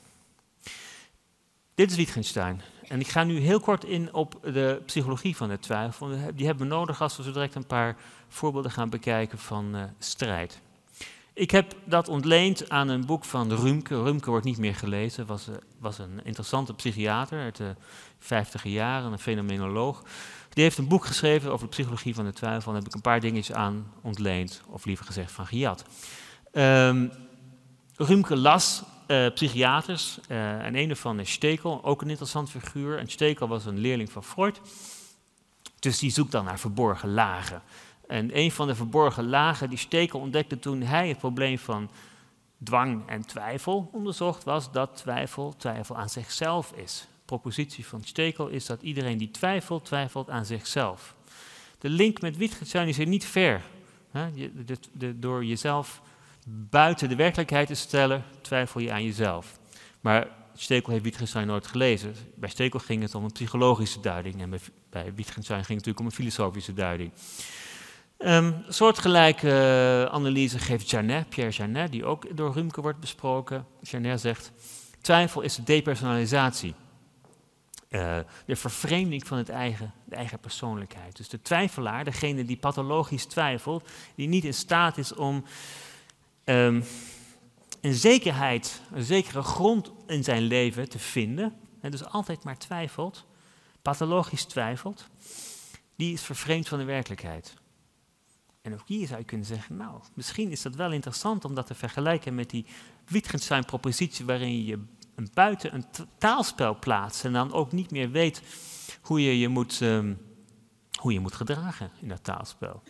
[1.76, 2.62] Dit is Wittgenstein.
[2.90, 6.10] En ik ga nu heel kort in op de psychologie van de twijfel.
[6.36, 7.96] Die hebben we nodig als we zo direct een paar
[8.28, 10.62] voorbeelden gaan bekijken van uh, strijd.
[11.34, 14.04] Ik heb dat ontleend aan een boek van Rumke.
[14.04, 17.76] Rumke wordt niet meer gelezen, was, uh, was een interessante psychiater uit de
[18.20, 20.04] 50 jaren, een fenomenoloog.
[20.50, 22.72] Die heeft een boek geschreven over de psychologie van de twijfel.
[22.72, 25.86] Daar heb ik een paar dingetjes aan ontleend, of liever gezegd van gejat.
[26.54, 27.12] Um,
[27.96, 30.20] Rumke las uh, psychiaters.
[30.32, 32.98] Uh, en een daarvan is Stekel, ook een interessant figuur.
[32.98, 34.62] En Stekel was een leerling van Freud.
[35.80, 37.62] Dus die zoekt dan naar verborgen lagen.
[38.08, 41.90] En een van de verborgen lagen die Stekel ontdekte toen hij het probleem van
[42.64, 47.00] dwang en twijfel onderzocht, was dat twijfel twijfel aan zichzelf is.
[47.00, 51.16] De propositie van Stekel is dat iedereen die twijfelt, twijfelt aan zichzelf.
[51.78, 53.62] De link met Wittgenstein is hier niet ver.
[54.92, 56.02] De, door jezelf
[56.52, 59.60] buiten de werkelijkheid te stellen, twijfel je aan jezelf.
[60.02, 62.16] Maar Stekel heeft Wittgenstein nooit gelezen.
[62.36, 64.50] Bij Stekel ging het om een psychologische duiding en
[64.90, 67.12] bij, Wittgenstein ging het natuurlijk om een filosofische duiding.
[68.18, 73.66] Um, soortgelijke uh, analyse geeft Janet, Pierre Janet, die ook door Rumke wordt besproken.
[73.82, 74.52] Janet zegt,
[75.02, 76.76] twijfel is de depersonalisatie.
[77.90, 81.18] Uh, de vervreemding van het eigen, de eigen persoonlijkheid.
[81.18, 85.44] Dus de twijfelaar, degene die pathologisch twijfelt, die niet in staat is om
[86.50, 86.84] um,
[87.82, 93.26] een zekerheid, een zekere grond in zijn leven te vinden, en dus altijd maar twijfelt,
[93.82, 95.08] pathologisch twijfelt,
[95.96, 97.54] die is vervreemd van de werkelijkheid.
[98.62, 101.68] En ook hier zou je kunnen zeggen, nou, misschien is dat wel interessant om dat
[101.68, 102.66] te vergelijken met die
[103.06, 104.80] Wittgenstein-propositie waarin je
[105.16, 105.86] een buiten een
[106.18, 108.42] taalspel plaatst en dan ook niet meer weet
[109.02, 110.18] hoe je je moet, um,
[111.00, 112.84] hoe je moet gedragen in dat taalspel.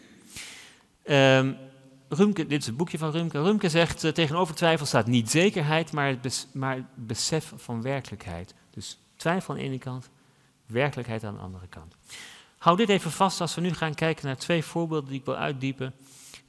[1.06, 1.58] Um,
[2.10, 3.42] Rumke, dit is het boekje van Rumke.
[3.42, 8.54] Rumke zegt, uh, tegenover twijfel staat niet zekerheid, maar het, maar besef van werkelijkheid.
[8.70, 10.10] Dus twijfel aan de ene kant,
[10.66, 11.96] werkelijkheid aan de andere kant.
[12.58, 15.36] Hou dit even vast als we nu gaan kijken naar twee voorbeelden die ik wil
[15.36, 15.94] uitdiepen,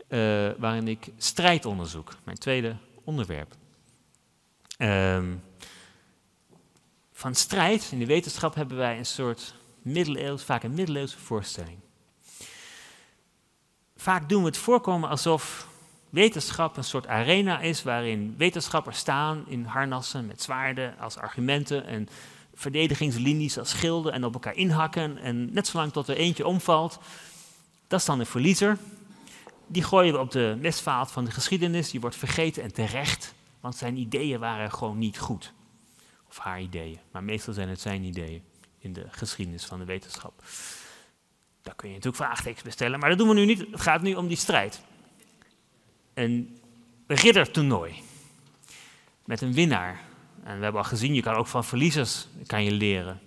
[0.09, 0.19] uh,
[0.59, 3.55] waarin ik strijd onderzoek, mijn tweede onderwerp.
[4.79, 5.43] Um,
[7.13, 11.79] van strijd, in de wetenschap hebben wij een soort middeleeuws, vaak een middeleeuwse voorstelling.
[14.01, 15.69] Vaak doen we het voorkomen alsof
[16.11, 22.09] wetenschap een soort arena is waarin wetenschappers staan in harnassen met zwaarden als argumenten en
[22.55, 26.99] verdedigingslinies als schilden en op elkaar inhakken en net zolang tot er eentje omvalt,
[27.87, 28.79] dat is dan een verliezer.
[29.67, 33.77] Die gooien we op de mestvaalt van de geschiedenis, die wordt vergeten en terecht, want
[33.77, 35.53] zijn ideeën waren gewoon niet goed.
[36.29, 38.43] Of haar ideeën, maar meestal zijn het zijn ideeën
[38.79, 40.43] in de geschiedenis van de wetenschap.
[41.63, 43.59] Daar kun je natuurlijk vraagtekens bestellen, maar dat doen we nu niet.
[43.59, 44.81] Het gaat nu om die strijd.
[46.15, 46.61] Een
[47.07, 47.95] riddertoernooi
[49.25, 50.01] met een winnaar.
[50.45, 53.21] En we hebben al gezien, je kan ook van verliezers kan je leren.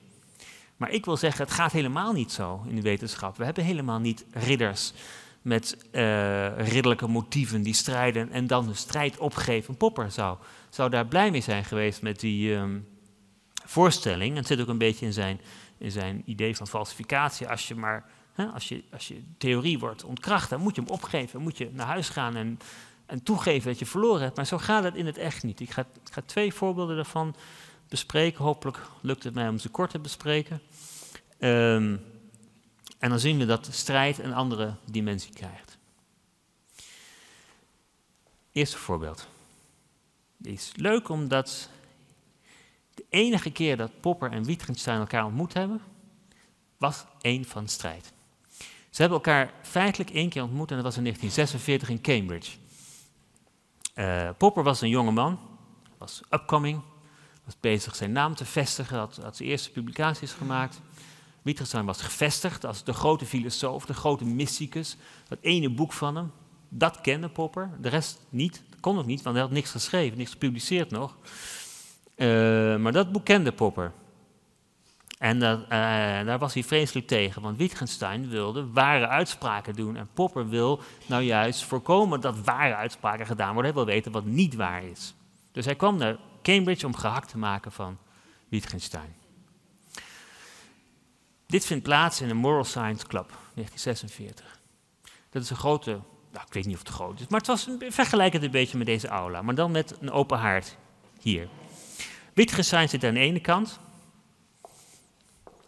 [0.78, 3.38] Maar ik wil zeggen, het gaat helemaal niet zo in de wetenschap.
[3.38, 4.94] We hebben helemaal niet ridders
[5.42, 9.78] met uh, ridderlijke motieven die strijden en dan de strijd opgeven.
[9.78, 10.38] Popper zou,
[10.70, 12.88] zou daar blij mee zijn geweest met die um,
[13.66, 14.36] voorstelling.
[14.36, 15.42] het zit ook een beetje in zijn,
[15.78, 17.50] in zijn idee van falsificatie.
[17.50, 21.42] Als je maar, als, je, als je theorie wordt ontkracht, dan moet je hem opgeven.
[21.42, 22.60] moet je naar huis gaan en,
[23.06, 24.36] en toegeven dat je verloren hebt.
[24.36, 25.60] Maar zo gaat het in het echt niet.
[25.60, 27.36] Ik ga, ik ga twee voorbeelden daarvan
[27.88, 28.44] bespreken.
[28.44, 30.62] Hopelijk lukt het mij om ze kort te bespreken.
[31.40, 32.02] Um,
[33.00, 35.78] en dan zien we dat strijd een andere dimensie krijgt.
[38.52, 39.28] Eerste voorbeeld.
[40.38, 41.70] Die is leuk omdat
[42.94, 45.82] de enige keer dat Popper en Wittgenstein elkaar ontmoet hebben,
[46.78, 48.14] was één van strijd.
[48.94, 52.52] Ze hebben elkaar feitelijk één keer ontmoet en dat was in 1946 in Cambridge.
[53.96, 55.40] Uh, Popper was een jonge man,
[55.98, 56.82] was upcoming,
[57.46, 60.82] was bezig zijn naam te vestigen, had, zijn eerste publicaties gemaakt.
[61.42, 64.98] Wittgenstein was gevestigd als de grote filosoof, de grote mysticus.
[65.28, 66.32] Dat ene boek van hem,
[66.70, 67.70] dat kende Popper.
[67.82, 68.64] De rest niet.
[68.80, 71.18] Kon ook niet, want hij had niks geschreven, niks gepubliceerd nog.
[72.16, 72.28] Uh,
[72.76, 73.94] maar dat boek kende Popper.
[75.24, 75.68] En dat, uh,
[76.26, 79.96] daar was hij vreselijk tegen, want Wittgenstein wilde ware uitspraken doen.
[79.96, 83.74] En Popper wil nou juist voorkomen dat ware uitspraken gedaan worden.
[83.74, 85.14] Hij wil weten wat niet waar is.
[85.52, 87.98] Dus hij kwam naar Cambridge om gehakt te maken van
[88.50, 89.16] Wittgenstein.
[91.48, 94.60] Dit vindt plaats in de Moral Science Club, 1946.
[95.30, 95.92] Dat is een grote,
[96.32, 98.88] nou, ik weet niet of het groot is, maar het was vergelijkend een beetje met
[98.88, 100.78] deze aula, maar dan met een open haard
[101.20, 101.48] hier.
[102.34, 103.80] Wittgenstein zit aan de ene kant,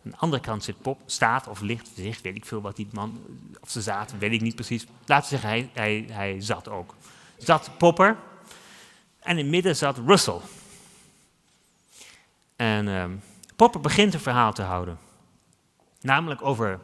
[0.06, 2.88] aan de andere kant zit Pop, staat of ligt, zich, weet ik veel wat die
[2.92, 3.22] man,
[3.62, 4.86] of ze zaten, weet ik niet precies.
[5.06, 6.96] Laten we zeggen, hij, hij, hij zat ook.
[7.38, 8.18] Zat Popper
[9.20, 10.40] en in het midden zat Russell.
[12.56, 13.22] En um,
[13.56, 14.98] Popper begint een verhaal te houden.
[16.02, 16.80] Namelijk over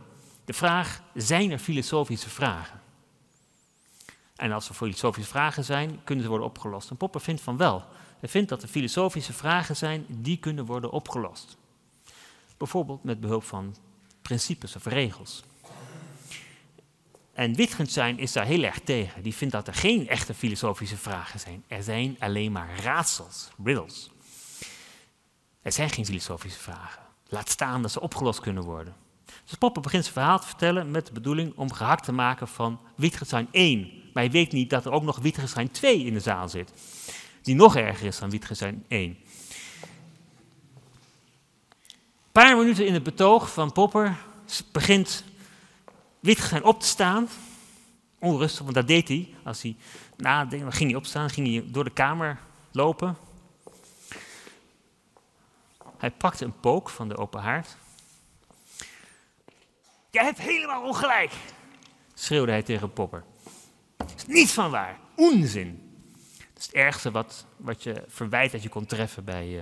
[0.45, 2.81] de vraag, zijn er filosofische vragen?
[4.35, 6.89] En als er filosofische vragen zijn, kunnen ze worden opgelost.
[6.89, 7.83] En Popper vindt van wel.
[8.19, 11.57] Hij vindt dat er filosofische vragen zijn die kunnen worden opgelost.
[12.61, 13.75] Bijvoorbeeld met behulp van
[14.21, 15.43] principes of regels.
[17.33, 19.23] En Wittgenstein is daar heel erg tegen.
[19.23, 21.63] Die vindt dat er geen echte filosofische vragen zijn.
[21.67, 24.11] Er zijn alleen maar raadsels, riddles.
[25.61, 27.01] Er zijn geen filosofische vragen.
[27.27, 28.95] Laat staan dat ze opgelost kunnen worden.
[29.45, 32.79] Dus Popper begint zijn verhaal te vertellen met de bedoeling om gehakt te maken van
[32.95, 33.79] Wittgenstein 1.
[34.13, 36.73] Maar hij weet niet dat er ook nog Wittgenstein 2 in de zaal zit.
[37.41, 39.09] Die nog erger is dan Wittgenstein 1.
[39.09, 39.17] Een
[42.31, 44.17] paar minuten in het betoog van Popper
[44.71, 45.23] begint
[46.19, 47.27] Wittgenstein op te staan.
[48.19, 49.33] Onrustig, want dat deed hij.
[49.43, 49.75] Als hij
[50.17, 52.39] nadenkt, dan ging hij opstaan, ging hij door de kamer
[52.71, 53.17] lopen.
[55.97, 57.77] Hij pakte een pook van de open haard
[60.11, 61.31] Jij hebt helemaal ongelijk,
[62.13, 63.23] schreeuwde hij tegen Popper.
[63.97, 65.93] Dat is niets van waar, onzin.
[66.37, 69.61] Dat is het ergste wat, wat je verwijt dat je kon treffen bij, uh,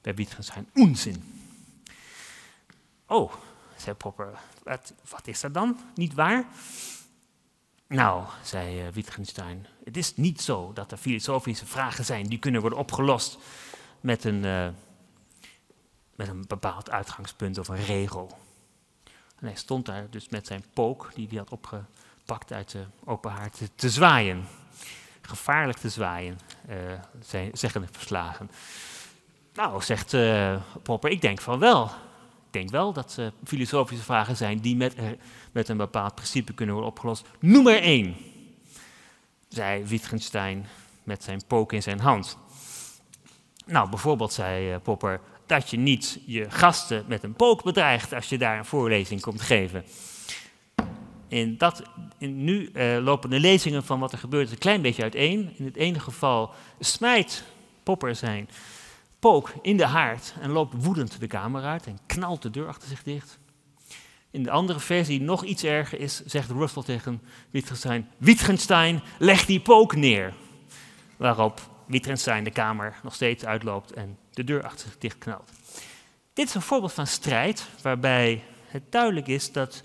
[0.00, 0.68] bij Wittgenstein.
[0.74, 1.43] Onzin.
[3.06, 3.32] Oh,
[3.76, 5.78] zei Popper, wat, wat is dat dan?
[5.94, 6.44] Niet waar?
[7.86, 12.60] Nou, zei uh, Wittgenstein, het is niet zo dat er filosofische vragen zijn die kunnen
[12.60, 13.38] worden opgelost
[14.00, 14.68] met een, uh,
[16.14, 18.38] met een bepaald uitgangspunt of een regel.
[19.38, 23.30] En hij stond daar dus met zijn pook, die hij had opgepakt uit de open
[23.30, 24.44] haard, te, zwaaien.
[25.20, 26.38] Gevaarlijk te zwaaien,
[26.68, 26.76] uh,
[27.52, 28.50] zeggen de verslagen.
[29.54, 30.16] Nou, zegt
[30.82, 31.90] Popper, ik denk van wel.
[32.54, 34.94] Denk wel dat uh, filosofische vragen zijn die met,
[35.52, 37.26] met een bepaald principe kunnen worden opgelost.
[37.40, 38.16] Noem er één,
[39.48, 40.66] zei Wittgenstein
[41.02, 42.38] met zijn pook in zijn hand.
[43.66, 48.38] Nou, bijvoorbeeld zei Popper, dat je niet je gasten met een pook bedreigt als je
[48.38, 49.84] daar een voorlezing komt geven.
[51.28, 51.82] En dat,
[52.18, 55.54] in nu uh, lopen de lezingen van wat er gebeurt een klein beetje uiteen.
[55.56, 57.44] In het ene geval smijt
[57.82, 58.48] Popper zijn
[59.24, 62.88] pook in de haard en loopt woedend de kamer uit en knalt de deur achter
[62.88, 63.38] zich dicht.
[64.30, 69.60] In de andere versie, nog iets erger is, zegt Russell tegen Wittgenstein: Wittgenstein, leg die
[69.60, 70.34] pook neer.
[71.16, 75.50] Waarop Wittgenstein de kamer nog steeds uitloopt en de deur achter zich dichtknalt.
[76.32, 79.82] Dit is een voorbeeld van strijd waarbij het duidelijk is dat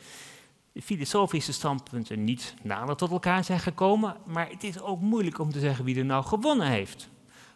[0.72, 5.52] de filosofische standpunten niet nader tot elkaar zijn gekomen, maar het is ook moeilijk om
[5.52, 7.10] te zeggen wie er nou gewonnen heeft.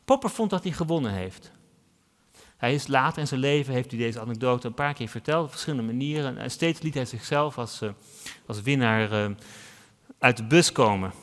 [0.06, 1.52] Popper vond dat hij gewonnen heeft.
[2.64, 5.52] Hij is later in zijn leven, heeft hij deze anekdote een paar keer verteld op
[5.52, 6.38] verschillende manieren.
[6.38, 7.90] En steeds liet hij zichzelf als, uh,
[8.46, 9.36] als winnaar uh,
[10.20, 11.14] uit de bus komen.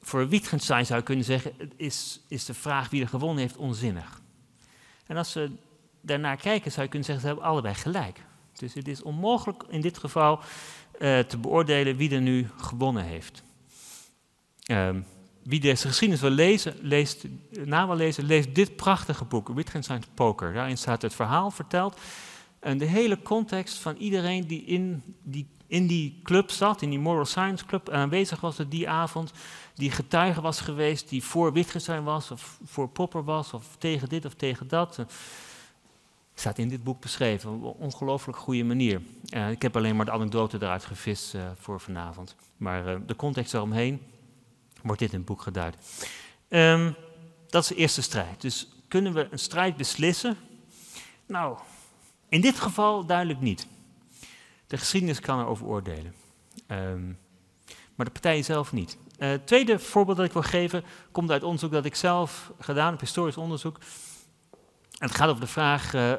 [0.00, 4.20] Voor Wittgenstein zou je kunnen zeggen, is, is de vraag wie er gewonnen heeft onzinnig.
[5.06, 5.50] En als we
[6.00, 8.20] daarnaar kijken, zou je kunnen zeggen, ze hebben allebei gelijk.
[8.52, 13.42] Dus het is onmogelijk in dit geval uh, te beoordelen wie er nu gewonnen heeft.
[14.70, 15.06] Um,
[15.44, 17.24] wie deze geschiedenis wil lezen, leest,
[17.64, 20.52] na lezen, leest dit prachtige boek, Wittgenstein's Poker.
[20.52, 21.96] Daarin staat het verhaal verteld
[22.64, 26.98] en de hele context van iedereen die in die, in die club zat, in die
[26.98, 29.32] Moral Science Club, aanwezig was op die avond,
[29.74, 34.24] die getuige was geweest, die voor Wittgenstein was, of voor Popper was, of tegen dit
[34.24, 35.04] of tegen dat.
[36.34, 39.00] Staat in dit boek beschreven, op een ongelooflijk goede manier.
[39.30, 42.36] Uh, ik heb alleen maar de anekdote eruit gevist uh, voor vanavond.
[42.56, 44.00] Maar uh, de context eromheen,
[44.84, 45.76] wordt dit in het boek geduid.
[46.48, 46.94] Um,
[47.48, 48.40] dat is de eerste strijd.
[48.40, 50.36] Dus kunnen we een strijd beslissen?
[51.26, 51.58] Nou,
[52.28, 53.66] in dit geval duidelijk niet.
[54.66, 56.14] De geschiedenis kan erover oordelen.
[56.68, 57.18] Um,
[57.94, 58.96] maar de partijen zelf niet.
[59.18, 62.90] Uh, het tweede voorbeeld dat ik wil geven komt uit onderzoek dat ik zelf gedaan
[62.90, 63.78] heb, historisch onderzoek.
[64.98, 66.12] En het gaat over de vraag, uh,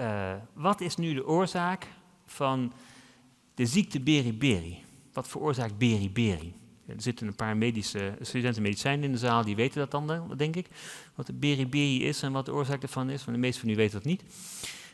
[0.00, 1.86] uh, wat is nu de oorzaak
[2.26, 2.72] van
[3.54, 4.84] de ziekte beriberi?
[5.12, 6.54] Wat veroorzaakt beriberi?
[6.86, 10.56] Er zitten een paar medische, studenten medicijn in de zaal, die weten dat dan, denk
[10.56, 10.66] ik.
[11.14, 13.76] Wat de beriberi is en wat de oorzaak ervan is, maar de meeste van u
[13.76, 14.24] weten dat niet.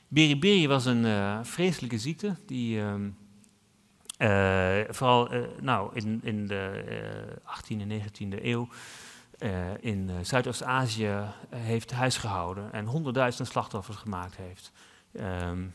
[0.08, 2.94] Beriberi was een uh, vreselijke ziekte die uh,
[4.18, 6.84] uh, vooral uh, nou, in, in de
[7.42, 8.68] 18e en 19e eeuw
[9.80, 11.14] in Zuidoost-Azië
[11.56, 14.72] heeft huisgehouden en honderdduizenden slachtoffers gemaakt heeft.
[15.12, 15.74] Um,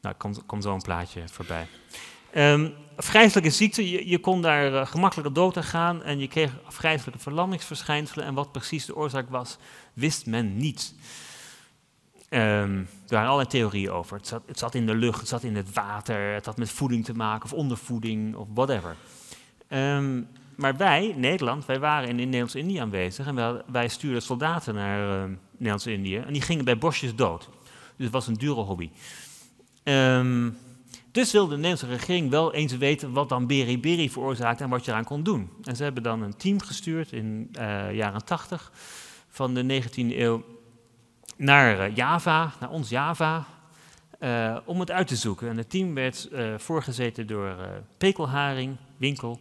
[0.00, 1.66] nou, komt, komt zo een plaatje voorbij.
[2.36, 6.52] Um, afgrijzelijke ziekte, je, je kon daar uh, gemakkelijker dood aan gaan en je kreeg
[6.64, 8.24] afgrijzelijke verlammingsverschijnselen.
[8.24, 9.56] En wat precies de oorzaak was,
[9.92, 10.94] wist men niet.
[12.30, 14.16] Um, er waren allerlei theorieën over.
[14.16, 16.70] Het zat, het zat, in de lucht, het zat in het water, het had met
[16.70, 18.96] voeding te maken of ondervoeding of whatever.
[19.68, 25.28] Um, maar wij, Nederland, wij waren in, in Nederlands-Indië aanwezig en wij, stuurden soldaten naar
[25.28, 27.48] uh, Nederlands-Indië en die gingen bij bosjes dood.
[27.96, 28.90] Dus het was een dure hobby.
[31.16, 34.90] Dus wilde de Nederlandse regering wel eens weten wat dan beriberi veroorzaakte en wat je
[34.90, 35.50] eraan kon doen.
[35.62, 38.72] En ze hebben dan een team gestuurd in de uh, jaren 80
[39.28, 40.44] van de 19e eeuw
[41.36, 43.46] naar uh, Java, naar ons Java,
[44.20, 45.48] uh, om het uit te zoeken.
[45.48, 47.56] En het team werd voorgezeten door
[47.98, 49.40] Pekelharing, Winkel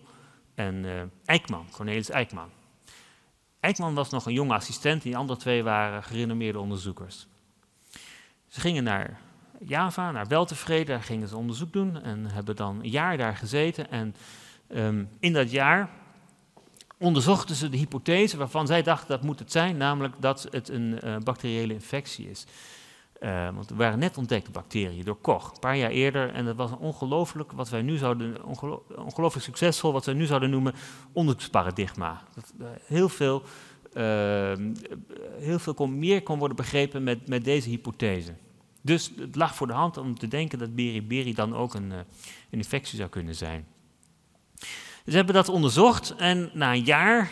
[0.53, 0.85] en
[1.25, 2.49] Eijkman, Cornelis Eijkman.
[3.59, 7.27] Eijkman was nog een jonge assistent, die andere twee waren gerenommeerde onderzoekers.
[8.47, 9.19] Ze gingen naar
[9.59, 10.85] Java, naar weltevreden.
[10.85, 13.91] Daar gingen ze onderzoek doen en hebben dan een jaar daar gezeten.
[13.91, 14.15] En
[14.75, 15.89] um, in dat jaar
[16.97, 20.99] onderzochten ze de hypothese waarvan zij dachten dat moet het zijn, namelijk dat het een
[21.03, 22.45] uh, bacteriële infectie is.
[23.19, 26.33] Uh, want er waren net ontdekte bacteriën door Koch, een paar jaar eerder.
[26.33, 30.25] En dat was een ongelooflijk, wat wij nu zouden, ongelo ongelooflijk succesvol, wat wij nu
[30.25, 30.73] zouden noemen
[31.11, 32.23] onderzoeksparadigma.
[32.33, 33.43] Dat, uh, heel veel,
[35.39, 38.33] heel veel kon, meer kon worden begrepen met, met deze hypothese.
[38.85, 41.97] Dus het lag voor de hand om te denken dat beriberi dan ook een, uh,
[41.97, 42.05] een
[42.57, 43.65] infectie zou kunnen zijn.
[45.05, 47.31] Ze hebben dat onderzocht en na een jaar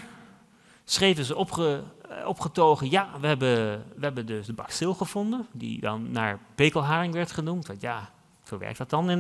[0.83, 1.83] schreven ze opge,
[2.25, 7.31] opgetogen, ja, we hebben, we hebben dus de bacil gevonden, die dan naar pekelharing werd
[7.31, 7.67] genoemd.
[7.67, 8.11] Want ja,
[8.43, 9.19] zo werkt dat dan in,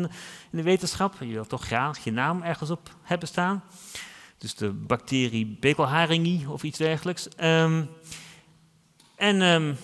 [0.51, 1.15] in de wetenschap.
[1.19, 3.63] Je wilt toch graag je naam ergens op hebben staan.
[4.37, 7.27] Dus de bacterie pekelharingi of iets dergelijks.
[7.43, 7.89] Um,
[9.15, 9.77] en um,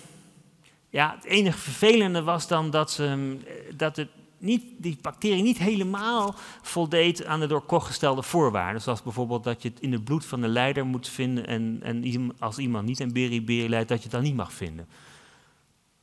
[0.90, 3.38] ja, het enige vervelende was dan dat, ze,
[3.76, 8.82] dat het niet, die bacterie niet helemaal voldeed aan de door Koch gestelde voorwaarden.
[8.82, 12.34] Zoals bijvoorbeeld dat je het in het bloed van de leider moet vinden en, en
[12.40, 14.88] als iemand niet een beriberi leidt, dat je het dan niet mag vinden.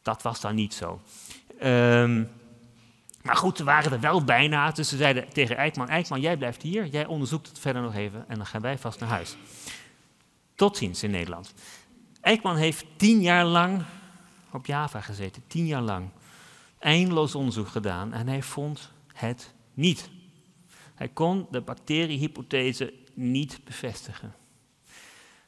[0.02, 1.00] Dat was dan niet zo.
[1.62, 2.28] Um,
[3.22, 6.62] maar goed, ze waren er wel bijna, dus ze zeiden tegen Eikman, Eikman, jij blijft
[6.62, 9.36] hier, jij onderzoekt het verder nog even en dan gaan wij vast naar huis.
[10.54, 11.54] Tot ziens in Nederland.
[12.20, 13.82] Eikman heeft tien jaar lang
[14.56, 16.08] op Java gezeten, tien jaar lang.
[16.78, 20.10] Eindeloos onderzoek gedaan en hij vond het niet.
[20.94, 24.34] Hij kon de bacteriehypothese niet bevestigen.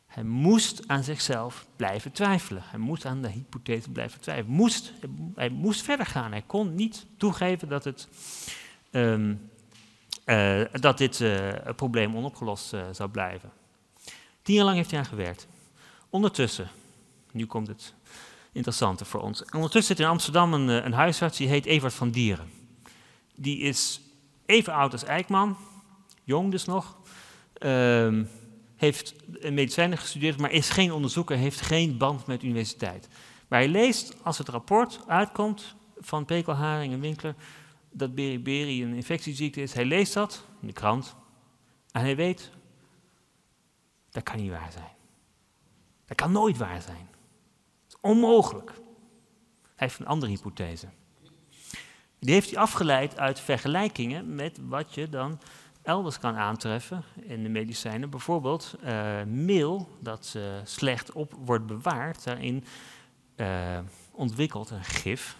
[0.07, 2.63] Hij moest aan zichzelf blijven twijfelen.
[2.65, 4.57] Hij moest aan de hypothese blijven twijfelen.
[4.57, 4.93] Moest,
[5.35, 6.31] hij moest verder gaan.
[6.31, 8.09] Hij kon niet toegeven dat, het,
[8.91, 9.51] um,
[10.27, 13.53] uh, dat dit uh, probleem onopgelost uh, zou blijven.
[14.43, 15.47] Tien jaar lang heeft hij aan gewerkt.
[16.11, 16.69] Ondertussen,
[17.33, 17.95] nu komt het
[18.53, 19.45] interessante voor ons.
[19.45, 22.51] ondertussen zit in Amsterdam een, eh, een huisarts, die heet Evert van Dieren.
[23.35, 24.01] Die is
[24.47, 25.57] even oud als Eijkman,
[26.25, 26.97] jong dus nog.
[27.59, 28.25] Uh,
[28.77, 29.15] heeft
[29.51, 33.09] medicijnen gestudeerd, maar is geen onderzoeker, heeft geen band met de universiteit.
[33.49, 37.35] Maar hij leest, als het rapport uitkomt van Pekelharing en Winkler,
[37.91, 41.17] dat beriberi een infectieziekte is, hij leest dat in de krant
[41.91, 42.51] en hij weet,
[44.11, 44.93] dat kan niet waar zijn.
[46.07, 47.08] Dat kan nooit waar zijn.
[48.01, 48.71] Onmogelijk.
[48.71, 50.89] Hij heeft een andere hypothese.
[52.19, 55.41] Die heeft hij afgeleid uit vergelijkingen met wat je dan
[55.83, 58.11] elders kan aantreffen in de medicijnen.
[58.11, 62.65] Bijvoorbeeld uh, meel dat uh, slecht op wordt bewaard, daarin
[63.37, 63.79] uh,
[64.11, 65.37] ontwikkelt een gif.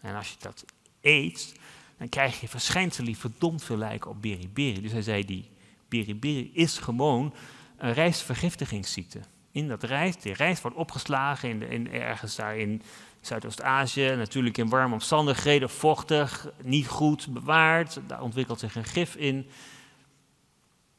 [0.00, 0.64] En als je dat
[1.00, 1.54] eet,
[1.98, 4.80] dan krijg je verschijnselen verdomd veel lijken op beriberi.
[4.80, 5.50] Dus hij zei, die
[5.88, 7.34] beriberi is gewoon
[7.76, 9.20] een rijstvergiftigingsziekte.
[9.54, 12.82] In dat rijst, die rijst wordt opgeslagen in, in ergens daar in
[13.20, 18.00] Zuidoost-Azië, natuurlijk in warme omstandigheden, vochtig, niet goed bewaard.
[18.06, 19.46] Daar ontwikkelt zich een gif in.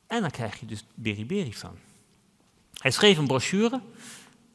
[0.08, 1.78] En dan krijg je dus beriberi van.
[2.74, 3.82] Hij schreef een brochure,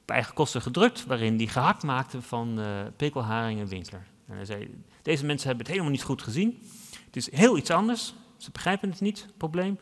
[0.02, 4.06] op eigen kosten gedrukt, waarin hij gehakt maakte van uh, en winkler.
[4.26, 6.68] En hij zei, deze mensen hebben het helemaal niet goed gezien.
[7.06, 8.14] Het is heel iets anders.
[8.36, 9.78] Ze begrijpen het niet, probleem.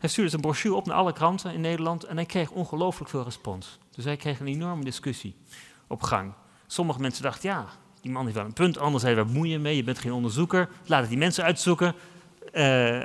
[0.00, 3.24] Hij stuurde zijn brochure op naar alle kranten in Nederland en hij kreeg ongelooflijk veel
[3.24, 3.78] respons.
[3.94, 5.34] Dus hij kreeg een enorme discussie
[5.86, 6.32] op gang.
[6.66, 7.66] Sommige mensen dachten, ja,
[8.00, 8.78] die man heeft wel een punt.
[8.78, 9.76] Anderen zeiden, waar bemoei je mee?
[9.76, 10.68] Je bent geen onderzoeker.
[10.86, 11.94] Laat het die mensen uitzoeken.
[12.44, 12.52] Uh,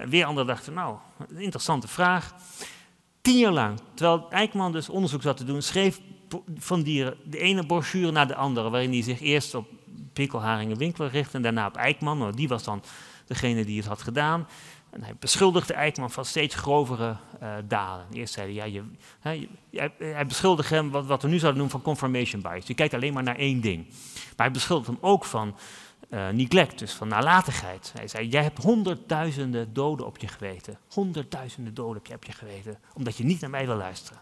[0.03, 2.33] weer anderen dachten, nou, een interessante vraag.
[3.21, 5.99] Tien jaar lang, terwijl Eijkman dus onderzoek zat te doen, schreef
[6.57, 9.67] van dieren de ene brochure naar de andere, waarin hij zich eerst op
[10.13, 12.17] Pikkelharingen Winkler richtte en daarna op Eijkman.
[12.17, 12.83] Nou, die was dan
[13.25, 14.47] degene die het had gedaan.
[14.95, 18.05] En hij beschuldigde Eijkman van steeds grovere uh, daden.
[18.11, 18.83] Eerst zei hij, ja, je,
[19.19, 19.49] hij,
[19.97, 22.67] hij beschuldigde hem wat, wat, we nu zouden noemen van confirmation bias.
[22.67, 23.87] Je kijkt alleen maar naar één ding.
[24.13, 25.57] Maar hij beschuldigde hem ook van
[26.09, 27.91] uh, neglect, dus van nalatigheid.
[27.95, 30.79] Hij zei, jij hebt honderdduizenden doden op je geweten.
[30.93, 34.21] Honderdduizenden doden heb je op je geweten, omdat je niet naar mij wil luisteren.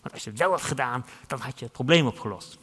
[0.00, 2.58] Want als je het wel had gedaan, dan had je het probleem opgelost.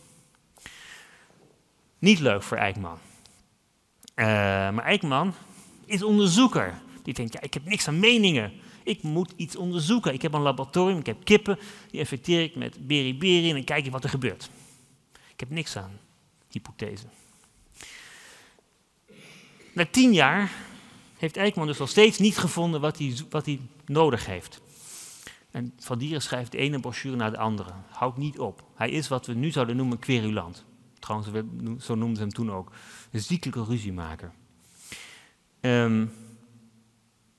[1.97, 2.97] Niet leuk voor Eijkman.
[4.15, 5.33] Uh, maar Eijkman
[5.85, 6.73] is onderzoeker.
[7.03, 8.51] Die denkt, ja, ik heb niks aan meningen.
[8.83, 10.13] Ik moet iets onderzoeken.
[10.13, 11.59] Ik heb een laboratorium, ik heb kippen.
[11.91, 14.49] Die infecteer ik met beriberi en dan kijk ik wat er gebeurt.
[15.11, 15.99] Ik heb niks aan
[16.49, 17.05] hypothese.
[19.73, 20.51] Na tien jaar
[21.17, 24.61] heeft Eijkman dus nog steeds niet gevonden wat hij, wat hij nodig heeft.
[25.51, 27.71] En Van Dieren schrijft de ene brochure naar de andere.
[27.89, 28.63] Houdt niet op.
[28.75, 30.65] Hij is wat we nu zouden noemen querulant.
[30.99, 31.29] Trouwens,
[31.85, 32.71] zo noemden ze hem toen ook.
[33.11, 34.31] Een ziekelijke ruziemaker.
[35.61, 36.28] Um, op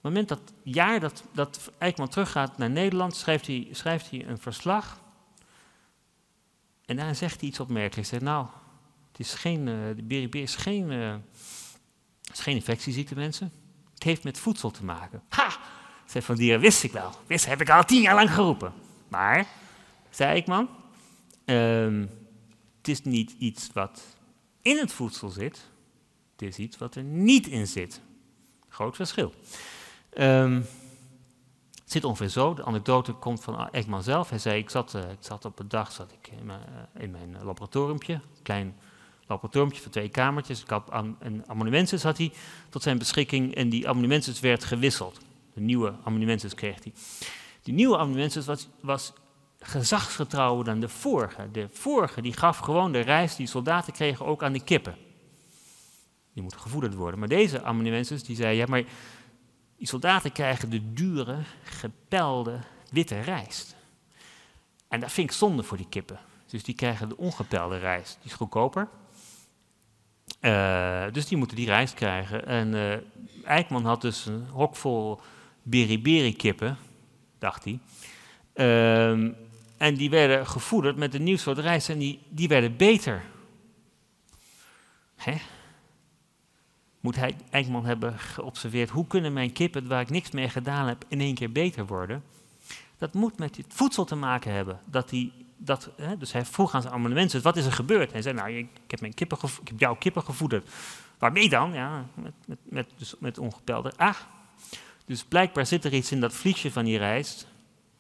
[0.01, 4.38] het moment dat jaar dat, dat Eijkman teruggaat naar Nederland, schrijft hij, schrijft hij een
[4.38, 5.01] verslag.
[6.84, 8.11] En daarin zegt hij iets opmerkelijks.
[8.11, 8.46] Hij zegt, nou,
[9.11, 11.14] het is geen, uh, de beriberi is geen, uh,
[12.32, 13.53] is geen infectieziekte, mensen.
[13.94, 15.22] Het heeft met voedsel te maken.
[15.28, 15.57] Ha!
[16.05, 17.11] Zei Van Dieren, wist ik wel.
[17.26, 18.72] Wist, heb ik al tien jaar lang geroepen.
[19.09, 19.46] Maar,
[20.11, 20.68] zei Eijkman,
[21.44, 22.11] um,
[22.78, 24.03] het is niet iets wat
[24.62, 25.68] in het voedsel zit.
[26.32, 28.01] Het is iets wat er niet in zit.
[28.68, 29.34] Groot verschil.
[30.18, 30.66] Um,
[31.74, 34.30] het zit ongeveer zo, de anekdote komt van Ekman zelf.
[34.30, 36.61] Hij zei, ik zat, uh, ik zat op een dag zat ik in mijn,
[36.96, 38.76] uh, in mijn laboratoriumpje, klein
[39.26, 40.62] laboratoriumpje van twee kamertjes.
[40.62, 40.88] Ik had
[41.18, 42.32] een ammonumensis had hij
[42.68, 45.20] tot zijn beschikking en die ammonumensis werd gewisseld.
[45.54, 46.92] De nieuwe ammonumensis kreeg hij.
[47.62, 49.12] Die nieuwe ammonumensis was, was
[49.58, 51.50] gezagsgetrouwer dan de vorige.
[51.52, 54.96] De vorige die gaf gewoon de rijst die soldaten kregen ook aan de kippen.
[56.32, 57.18] Die moeten gevoederd worden.
[57.18, 58.84] Maar deze ammonumensis die zei, ja maar
[59.81, 62.59] die soldaten krijgen de dure, gepelde
[62.91, 63.76] witte rijst.
[64.89, 66.18] En dat vind ik zonde voor die kippen.
[66.47, 68.18] Dus die krijgen de ongepelde rijst.
[68.22, 68.89] Die is goedkoper.
[70.41, 72.47] Uh, dus die moeten die rijst krijgen.
[72.47, 75.20] En uh, Eijkman had dus een hok vol
[75.62, 76.78] beriberi-kippen,
[77.39, 77.78] dacht hij.
[78.55, 79.33] Uh,
[79.76, 83.22] en die werden gevoederd met een nieuw soort rijst en die, die werden beter.
[85.16, 85.37] Hè?
[87.01, 91.05] Moet hij, Eijkman hebben geobserveerd, hoe kunnen mijn kippen, waar ik niks mee gedaan heb,
[91.09, 92.22] in één keer beter worden?
[92.98, 94.80] Dat moet met het voedsel te maken hebben.
[94.84, 98.12] Dat die, dat, hè, dus hij vroeg aan zijn amendementen, wat is er gebeurd?
[98.12, 100.68] hij zei, nou, ik, heb, mijn kippen ik heb jouw kippen gevoederd.
[101.18, 101.72] Waarmee dan?
[101.72, 103.92] Ja, met, met, met, dus met ongepelde.
[103.96, 104.16] Ah,
[105.05, 107.46] dus blijkbaar zit er iets in dat vliesje van die rijst,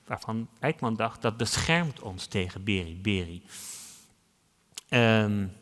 [0.06, 3.42] waarvan Eijkman dacht, dat beschermt ons tegen beriberi.
[4.88, 5.52] Um,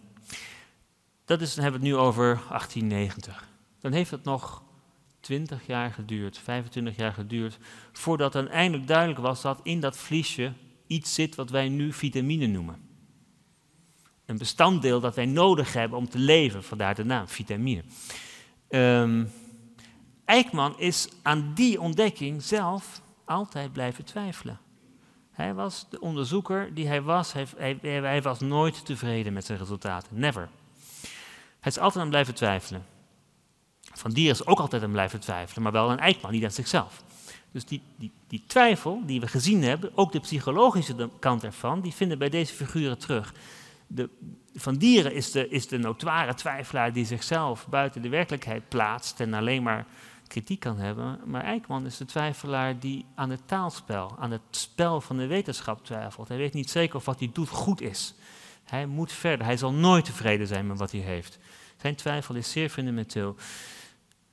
[1.28, 3.48] dat is, dan hebben we het nu over 1890.
[3.80, 4.62] Dan heeft het nog
[5.20, 7.58] 20 jaar geduurd, 25 jaar geduurd,
[7.92, 10.52] voordat dan eindelijk duidelijk was dat in dat vliesje
[10.86, 12.80] iets zit wat wij nu vitamine noemen.
[14.26, 17.82] Een bestanddeel dat wij nodig hebben om te leven, vandaar de naam, vitamine.
[18.68, 19.30] Um,
[20.24, 24.58] Eijkman is aan die ontdekking zelf altijd blijven twijfelen.
[25.30, 27.32] Hij was de onderzoeker die hij was.
[27.32, 30.18] Hij, hij was nooit tevreden met zijn resultaten.
[30.18, 30.48] Never.
[31.68, 32.86] Hij is altijd aan blijven twijfelen.
[33.80, 37.02] Van Dier is ook altijd aan blijven twijfelen, maar wel een Eikman, niet aan zichzelf.
[37.50, 41.94] Dus die, die, die twijfel die we gezien hebben, ook de psychologische kant ervan, die
[41.94, 43.34] vinden bij deze figuren terug.
[43.86, 44.08] De,
[44.54, 49.34] van Dieren is de, is de notoire twijfelaar die zichzelf buiten de werkelijkheid plaatst en
[49.34, 49.86] alleen maar
[50.26, 51.20] kritiek kan hebben.
[51.24, 55.84] Maar Eijkman is de twijfelaar die aan het taalspel, aan het spel van de wetenschap
[55.84, 56.28] twijfelt.
[56.28, 58.14] Hij weet niet zeker of wat hij doet goed is.
[58.64, 59.46] Hij moet verder.
[59.46, 61.38] Hij zal nooit tevreden zijn met wat hij heeft.
[61.80, 63.36] Zijn twijfel is zeer fundamenteel.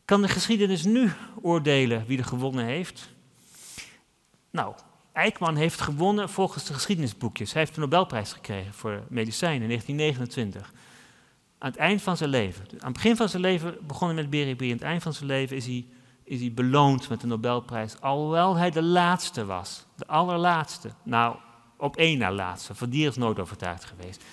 [0.05, 3.09] Kan de geschiedenis nu oordelen wie er gewonnen heeft?
[4.51, 4.75] Nou,
[5.13, 7.53] Eijkman heeft gewonnen volgens de geschiedenisboekjes.
[7.53, 10.73] Hij heeft de Nobelprijs gekregen voor medicijnen in 1929.
[11.57, 12.65] Aan het eind van zijn leven.
[12.71, 14.71] Aan het begin van zijn leven begonnen met Beriberi.
[14.71, 15.85] Aan het eind van zijn leven is hij,
[16.23, 18.01] is hij beloond met de Nobelprijs.
[18.01, 19.85] Alhoewel hij de laatste was.
[19.95, 20.89] De allerlaatste.
[21.03, 21.35] Nou,
[21.77, 22.75] op één na laatste.
[22.75, 24.23] Van die is nooit overtuigd geweest.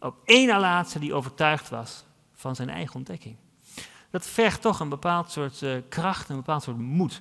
[0.00, 2.04] Op één na laatste die overtuigd was
[2.40, 3.36] van zijn eigen ontdekking.
[4.10, 7.20] Dat vergt toch een bepaald soort uh, kracht, een bepaald soort moed.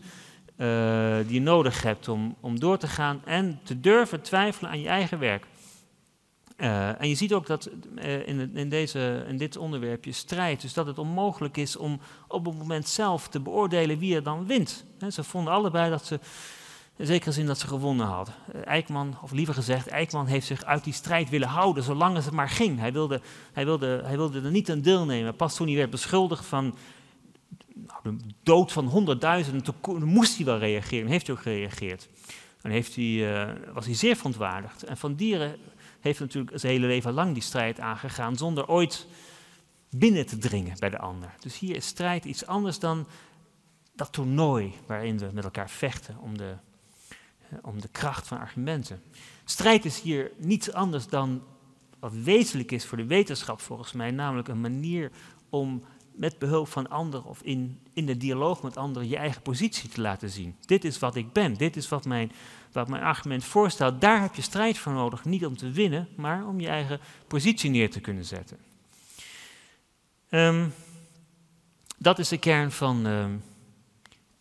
[0.57, 4.81] Uh, die je nodig hebt om, om door te gaan en te durven twijfelen aan
[4.81, 5.45] je eigen werk.
[6.57, 10.85] Uh, en je ziet ook dat in, in, deze, in dit onderwerpje strijd, dus dat
[10.85, 14.85] het onmogelijk is om op het moment zelf te beoordelen wie er dan wint.
[15.09, 16.19] Ze vonden allebei dat ze,
[16.99, 18.33] in zekere zin dat ze gewonnen hadden.
[18.55, 22.31] Uh, Eikman, of liever gezegd, Eikman heeft zich uit die strijd willen houden, zolang het
[22.31, 22.79] maar ging.
[22.79, 23.21] Hij wilde,
[23.53, 25.35] hij wilde, hij wilde er niet aan deelnemen.
[25.35, 26.75] Pas toen hij werd beschuldigd van
[27.73, 31.05] nou, de dood van honderdduizenden, toen moest hij wel reageren.
[31.05, 32.09] En heeft hij ook gereageerd.
[32.61, 34.83] En heeft hij, was hij zeer verontwaardigd.
[34.83, 35.55] En van dieren
[35.99, 39.07] heeft natuurlijk zijn hele leven lang die strijd aangegaan zonder ooit
[39.89, 41.33] binnen te dringen bij de ander.
[41.39, 43.07] Dus hier is strijd iets anders dan
[43.95, 46.55] dat toernooi waarin we met elkaar vechten om de,
[47.61, 49.01] om de kracht van argumenten.
[49.45, 51.43] Strijd is hier niets anders dan
[51.99, 55.11] wat wezenlijk is voor de wetenschap volgens mij, namelijk een manier
[55.49, 55.83] om
[56.19, 60.01] met behulp van anderen of in, in de dialoog met anderen je eigen positie te
[60.01, 60.55] laten zien.
[60.65, 62.31] Dit is wat ik ben, dit is wat mijn,
[62.71, 64.01] wat mijn argument voorstelt.
[64.01, 67.69] Daar heb je strijd voor nodig, niet om te winnen, maar om je eigen positie
[67.69, 68.57] neer te kunnen zetten.
[70.29, 70.73] Um,
[71.97, 73.43] dat is de kern van um,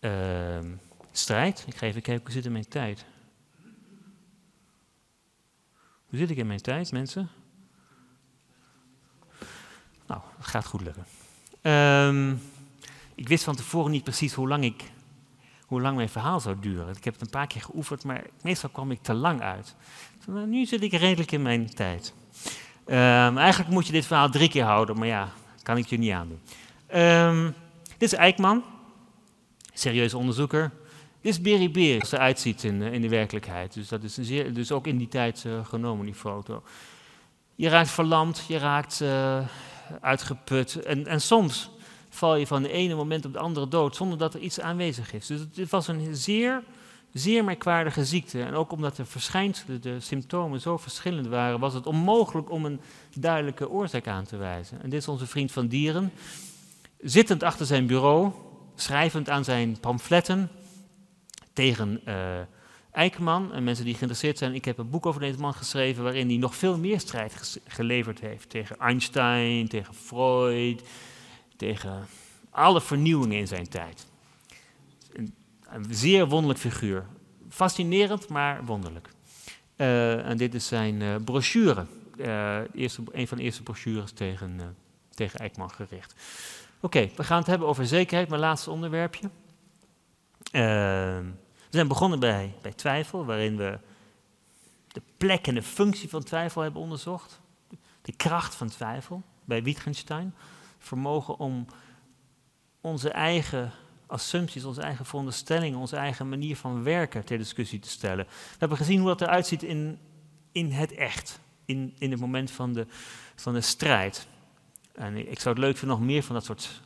[0.01, 0.59] uh,
[1.13, 1.65] strijd.
[1.67, 3.05] Ik ga even kijken, hoe zit in mijn tijd?
[6.09, 7.29] Hoe zit ik in mijn tijd, mensen?
[10.07, 11.07] Nou, het gaat goed lukken.
[11.73, 12.41] Um,
[13.15, 14.91] ik wist van tevoren niet precies hoe lang, ik,
[15.67, 16.97] hoe lang mijn verhaal zou duren.
[16.97, 19.75] Ik heb het een paar keer geoefend, maar meestal kwam ik te lang uit.
[20.27, 22.15] Nou, nu zit ik redelijk in mijn tijd.
[22.87, 25.33] Um, eigenlijk moet je dit verhaal drie keer houden, maar ja,
[25.63, 26.41] kan ik je niet aandoen.
[26.95, 27.55] Um,
[27.99, 28.65] dit is Eikman,
[29.73, 30.73] serieus onderzoeker.
[31.21, 33.75] Dit is Beri Beer, zoals ze uitziet in, in de werkelijkheid.
[33.75, 36.62] Dus dat is een zeer, dus ook in die tijd uh, genomen, die foto.
[37.55, 39.39] Je raakt verlamd, je raakt uh,
[40.01, 40.83] uitgeput.
[40.83, 41.71] En, en soms
[42.09, 45.12] val je van de ene moment op de andere dood zonder dat er iets aanwezig
[45.12, 45.27] is.
[45.27, 46.62] Dus het was een zeer,
[47.12, 48.43] zeer merkwaardige ziekte.
[48.43, 52.81] En ook omdat de verschijnselen, de symptomen zo verschillend waren, was het onmogelijk om een
[53.14, 54.83] duidelijke oorzaak aan te wijzen.
[54.83, 56.12] En dit is onze vriend van dieren,
[57.01, 58.31] zittend achter zijn bureau,
[58.75, 60.51] schrijvend aan zijn pamfletten
[61.59, 62.15] tegen uh,
[62.93, 63.53] Eikman.
[63.53, 66.37] En mensen die geïnteresseerd zijn, ik heb een boek over deze man geschreven waarin hij
[66.37, 68.51] nog veel meer strijd geleverd heeft.
[68.51, 70.83] Tegen Einstein, tegen Freud,
[71.57, 72.07] tegen
[72.51, 74.07] alle vernieuwingen in zijn tijd.
[75.13, 75.35] Een,
[75.69, 77.07] een zeer wonderlijk figuur.
[77.49, 79.09] Fascinerend, maar wonderlijk.
[79.77, 81.87] Uh, en dit is zijn uh, brochure.
[82.17, 84.77] Een van de eerste brochures tegen,
[85.15, 86.15] tegen Eikman gericht.
[86.81, 89.29] Oké, we gaan het hebben over zekerheid, mijn laatste onderwerpje.
[90.51, 93.79] we zijn begonnen bij, bij twijfel, waarin we
[94.89, 97.41] de plek en de functie van twijfel hebben onderzocht.
[98.03, 100.35] De kracht van twijfel bij Wittgenstein
[100.79, 101.66] vermogen om
[102.81, 103.73] onze eigen
[104.07, 108.25] assumpties, onze eigen veronderstellingen, onze eigen manier van werken ter discussie te stellen.
[108.27, 109.99] We hebben gezien hoe dat eruit ziet in,
[110.53, 112.87] in het echt, in, in het moment van de,
[113.35, 114.27] van de strijd.
[114.93, 116.83] En ik zou het leuk vinden nog meer van dat soort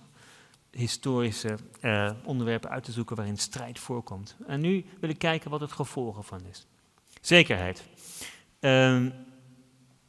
[0.72, 4.36] historische uh, onderwerpen uit te zoeken waarin strijd voorkomt.
[4.46, 6.66] En nu wil ik kijken wat het gevolgen van is.
[7.20, 7.84] Zekerheid.
[8.60, 8.94] Uh,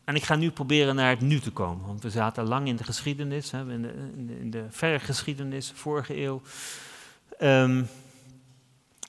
[0.04, 2.76] en ik ga nu proberen naar het nu te komen, want we zaten lang in
[2.76, 6.42] de geschiedenis, hè, in, de, in, de, verre geschiedenis, vorige eeuw.
[7.42, 7.88] Um,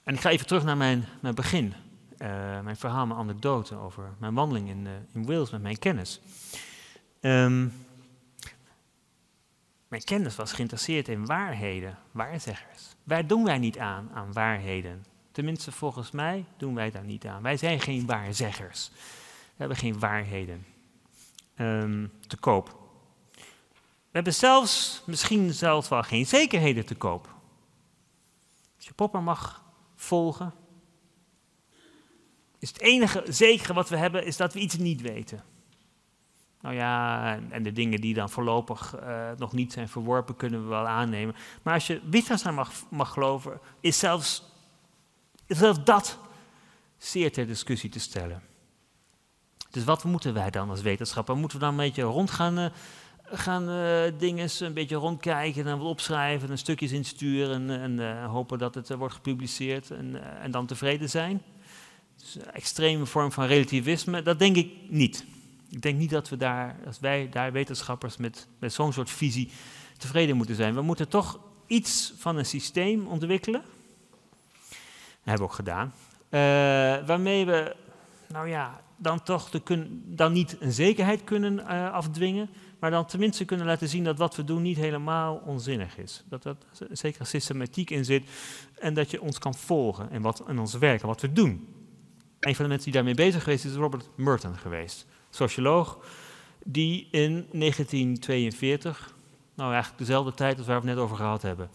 [0.04, 1.74] en ik ga even terug naar mijn, mijn begin,
[2.18, 6.20] uh, mijn verhaal, mijn anekdote over mijn wandeling in, uh, in Wales met mijn kennis.
[7.20, 7.72] Um,
[9.88, 12.82] mijn kennis was geïnteresseerd in waarheden, waarzeggers.
[13.02, 15.04] Waar doen wij niet aan, aan waarheden?
[15.32, 17.42] Tenminste, volgens mij doen wij daar niet aan.
[17.42, 18.90] Wij zijn geen waarzeggers.
[18.92, 20.66] We hebben geen waarheden
[21.58, 22.82] um, te koop.
[24.14, 27.34] We hebben zelfs, misschien zelfs wel geen zekerheden te koop.
[28.76, 29.64] Als je Popper mag
[29.96, 30.54] volgen,
[32.58, 35.44] is het enige zekere wat we hebben, is dat we iets niet weten.
[36.64, 40.68] Nou ja, en de dingen die dan voorlopig uh, nog niet zijn verworpen, kunnen we
[40.68, 41.34] wel aannemen.
[41.62, 44.42] Maar als je Wittgenstein mag, mag geloven, is zelfs,
[45.46, 46.18] zelfs dat
[46.96, 48.42] zeer ter discussie te stellen.
[49.70, 51.36] Dus wat moeten wij dan als wetenschapper?
[51.36, 52.66] Moeten we dan een beetje rond gaan, uh,
[53.24, 58.58] gaan uh, dingen, een beetje rondkijken en wat opschrijven en stukjes insturen en, en hopen
[58.58, 61.42] dat het wordt gepubliceerd en, en dan tevreden zijn?
[62.16, 65.24] Dus extreme vorm van relativisme, dat denk ik niet.
[65.74, 69.50] Ik denk niet dat we daar, als wij daar wetenschappers met, met zo'n soort visie
[69.98, 70.74] tevreden moeten zijn.
[70.74, 73.62] We moeten toch iets van een systeem ontwikkelen.
[74.68, 74.78] Dat
[75.22, 75.92] hebben we ook gedaan.
[76.30, 76.40] Uh,
[77.06, 77.76] waarmee we,
[78.28, 83.06] nou ja, dan toch de kun, dan niet een zekerheid kunnen uh, afdwingen, maar dan
[83.06, 86.24] tenminste kunnen laten zien dat wat we doen niet helemaal onzinnig is.
[86.28, 88.28] Dat er een zekere systematiek in zit
[88.78, 91.68] en dat je ons kan volgen in, wat, in ons werk en wat we doen.
[92.40, 95.98] Een van de mensen die daarmee bezig geweest is Robert Merton geweest socioloog,
[96.64, 99.14] die in 1942,
[99.54, 101.70] nou eigenlijk dezelfde tijd als waar we het net over gehad hebben,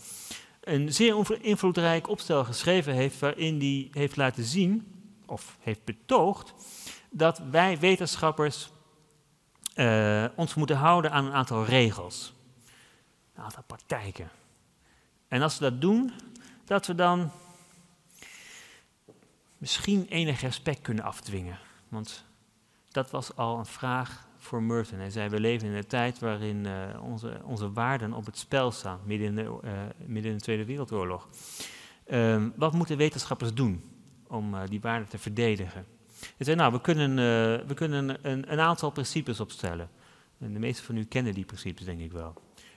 [0.62, 4.88] een zeer invloedrijk opstel geschreven heeft waarin hij heeft laten zien,
[5.26, 6.54] of heeft betoogd,
[7.10, 8.70] dat wij wetenschappers
[9.76, 12.34] uh, ons moeten houden aan een aantal regels,
[13.36, 14.30] een aantal praktijken.
[15.28, 16.12] En als we dat doen,
[16.66, 17.32] dat we dan
[19.58, 21.60] misschien enig respect kunnen afdwingen.
[21.88, 22.26] Want
[22.92, 25.00] dat was al een vraag voor Merton.
[25.00, 28.72] Hij zei, we leven in een tijd waarin uh, onze, onze waarden op het spel
[28.72, 29.72] staan, midden in de, uh,
[30.06, 31.30] midden in de Tweede Wereldoorlog.
[32.12, 33.84] Um, wat moeten wetenschappers doen
[34.28, 35.86] om uh, die waarden te verdedigen?
[36.20, 37.16] Hij zei, nou, we kunnen,
[37.68, 39.90] we kunnen een, een, aantal principes opstellen.
[40.40, 42.34] En de meeste van u kennen die principes, denk ik wel.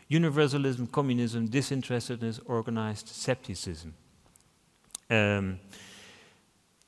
[0.08, 3.88] Universalism, communism, disinterestedness, organized scepticism.
[5.08, 5.60] Um,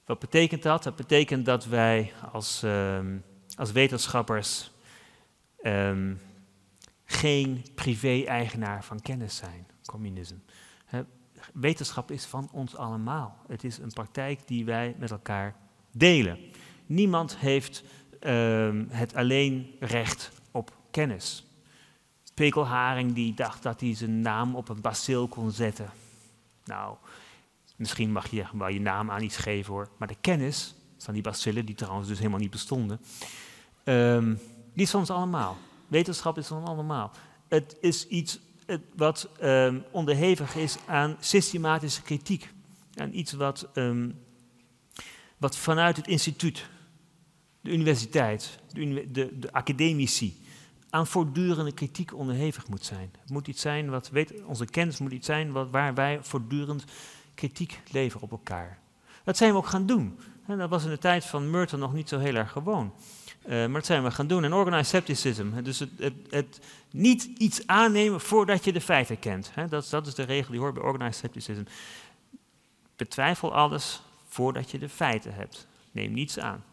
[0.05, 0.83] wat betekent dat?
[0.83, 3.25] Dat betekent dat wij als, um,
[3.57, 4.71] als wetenschappers
[5.63, 6.21] um,
[7.05, 10.39] geen privé-eigenaar van kennis zijn, communisme.
[11.53, 13.39] wetenschap is van ons allemaal.
[13.47, 15.57] Het is een praktijk die wij met elkaar
[15.93, 16.39] delen.
[16.87, 17.85] Niemand heeft
[18.21, 21.47] um, het alleen recht op kennis.
[22.35, 25.91] Pekelharing die dacht dat hij zijn naam op een bacil kon zetten.
[26.65, 26.97] Nou,
[27.77, 29.89] Misschien mag je wel je naam aan iets geven hoor.
[29.99, 33.01] Maar de kennis van die bacillen, die trouwens dus helemaal niet bestonden,
[33.85, 34.39] um,
[34.73, 35.57] die is ons allemaal.
[35.89, 37.11] Wetenschap is ons allemaal.
[37.49, 38.39] Het is iets
[38.97, 42.53] wat um, onderhevig is aan systematische kritiek.
[42.95, 44.19] Aan iets wat, um,
[45.37, 46.69] wat vanuit het instituut,
[47.61, 50.43] de universiteit, de, de, de academici,
[50.91, 53.11] aan voortdurende kritiek onderhevig moet zijn.
[53.21, 56.85] Het moet iets zijn wat, weet, onze kennis moet iets zijn wat, waar wij voortdurend
[57.35, 58.79] kritiek leveren op elkaar.
[59.25, 60.19] Dat zijn we ook gaan doen.
[60.47, 62.93] En dat was in de tijd van Merton nog niet zo heel erg gewoon.
[63.45, 64.45] Uh, maar dat zijn we gaan doen.
[64.45, 66.61] En organized scepticism, dus het, het, het,
[66.91, 69.53] niet iets aannemen voordat je de feiten kent.
[69.69, 71.63] Dat, dat, is de regel die hoort bij organized scepticism.
[72.97, 75.67] Betwijfel alles voordat je de feiten hebt.
[75.91, 76.65] Neem niets aan.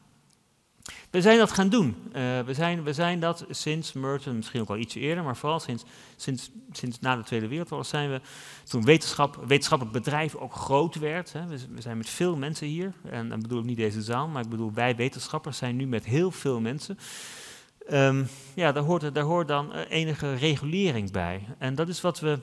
[1.09, 1.95] We zijn dat gaan doen.
[2.07, 5.59] Uh, we, zijn, we zijn dat sinds Merton, misschien ook al iets eerder, maar vooral
[5.59, 5.83] sinds,
[6.15, 8.21] sinds, sinds na de Tweede Wereldoorlog zijn we,
[8.69, 11.33] toen wetenschap, wetenschappelijk bedrijf ook groot werd.
[11.33, 14.43] Hè, we, zijn met veel mensen hier, en dan bedoel ik niet deze zaal, maar
[14.43, 16.97] ik bedoel wij wetenschappers zijn nu met heel veel mensen.
[17.91, 21.47] Um, ja, daar hoort, hoort dan uh, enige regulering bij.
[21.57, 22.39] En dat is wat we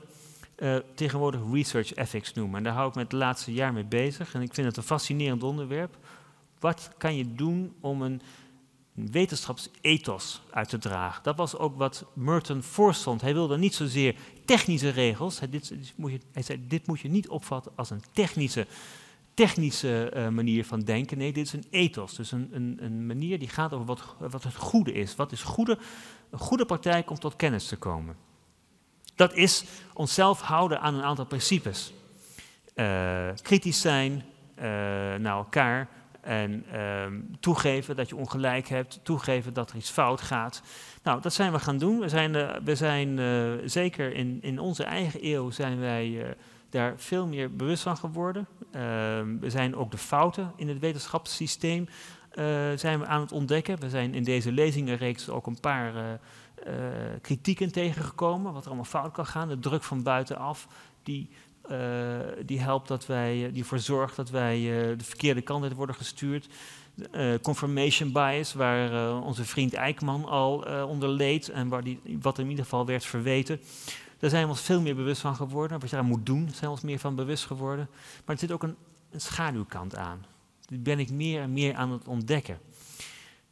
[0.58, 2.56] uh, tegenwoordig research ethics noemen.
[2.56, 4.34] En daar hou ik me het laatste jaar mee bezig.
[4.34, 5.96] En ik vind het een fascinerend onderwerp.
[6.60, 8.22] Wat kan je doen om een
[8.92, 11.22] wetenschapsethos uit te dragen?
[11.22, 13.20] Dat was ook wat Merton voorstond.
[13.20, 15.38] Hij wilde niet zozeer technische regels.
[15.38, 18.66] Hij, dit, moet je, hij zei, dit moet je niet opvatten als een technische,
[19.34, 21.18] technische uh, manier van denken.
[21.18, 22.14] Nee, dit is een ethos.
[22.14, 25.16] Dus een, een, een manier die gaat over wat, wat het goede is.
[25.16, 25.78] Wat is goede,
[26.30, 28.16] een goede praktijk om tot kennis te komen?
[29.14, 31.92] Dat is onszelf houden aan een aantal principes.
[32.74, 34.64] Uh, kritisch zijn uh,
[35.14, 35.88] naar elkaar,
[36.20, 40.62] en um, toegeven dat je ongelijk hebt, toegeven dat er iets fout gaat.
[41.02, 41.98] Nou, dat zijn we gaan doen.
[41.98, 46.24] We zijn, uh, we zijn uh, zeker in, in onze eigen eeuw zijn wij uh,
[46.70, 48.46] daar veel meer bewust van geworden.
[48.72, 51.88] Ehm, we zijn ook de fouten in het wetenschapssysteem
[52.74, 53.80] zijn we aan het ontdekken.
[53.80, 56.18] We zijn in deze lezingenreeks ook een paar
[57.20, 59.48] kritieken tegengekomen, wat er allemaal fout kan gaan.
[59.48, 60.66] De druk van buitenaf,
[61.02, 61.36] die eh,
[62.46, 64.60] die helpt dat wij, die ervoor zorgt dat wij
[64.96, 66.48] de verkeerde kant uit worden gestuurd.
[67.42, 72.64] confirmation bias, waar onze vriend Eijkman al onder leed en waar die, wat in ieder
[72.64, 73.60] geval werd verweten.
[74.18, 75.80] Daar zijn we ons veel meer bewust van geworden.
[75.80, 77.88] Wat je daar moet doen, zijn we ons meer van bewust geworden.
[78.24, 78.76] Maar er zit ook een,
[79.10, 80.24] een schaduwkant aan.
[80.66, 82.58] Die ben ik meer en meer aan het ontdekken.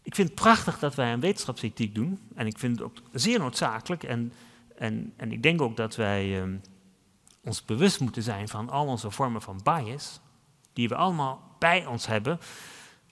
[0.02, 2.18] Ik vind het prachtig dat wij een wetenschapsethiek doen.
[2.34, 4.02] En ik vind het ook zeer noodzakelijk.
[4.02, 4.32] En,
[4.76, 6.56] en, en ik denk ook dat wij ehm,
[7.46, 10.20] ons bewust moeten zijn van al onze vormen van bias.
[10.72, 12.38] Die we allemaal bij ons hebben.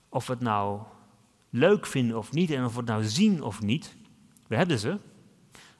[0.09, 0.81] Of we het nou
[1.49, 2.51] leuk vinden of niet.
[2.51, 3.95] En of we het nou zien of niet.
[4.47, 4.99] We hebben ze.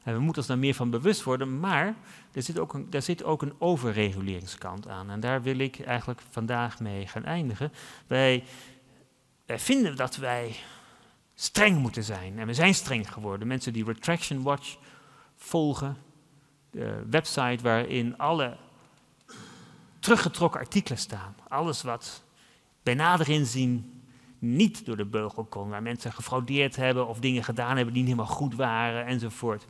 [0.03, 1.59] En we moeten ons daar meer van bewust worden.
[1.59, 1.95] Maar
[2.31, 5.09] er zit ook een, daar zit ook een overreguleringskant aan.
[5.09, 7.71] En daar wil ik eigenlijk vandaag mee gaan eindigen.
[8.07, 8.43] Wij,
[9.47, 10.55] vinden dat wij
[11.33, 12.39] streng moeten zijn.
[12.39, 13.47] En we zijn streng geworden.
[13.47, 14.77] Mensen die Retraction Watch
[15.35, 15.97] volgen,
[17.09, 18.57] website waarin alle
[19.99, 21.35] teruggetrokken artikelen staan.
[21.47, 22.23] Alles wat
[22.83, 24.01] bij nader inzien
[24.39, 28.11] niet door de beugel kon, waar mensen gefraudeerd hebben of dingen gedaan hebben die niet
[28.11, 29.65] helemaal goed waren enzovoort.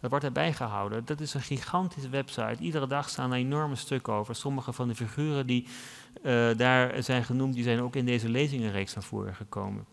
[0.00, 1.04] Dat wordt erbij gehouden.
[1.04, 2.56] Dat is een gigantische website.
[2.62, 4.34] Iedere dag staan er enorme stukken over.
[4.34, 5.66] Sommige van de figuren die
[6.22, 9.86] uh, daar zijn genoemd, die zijn ook in deze lezingenreeks naar voren gekomen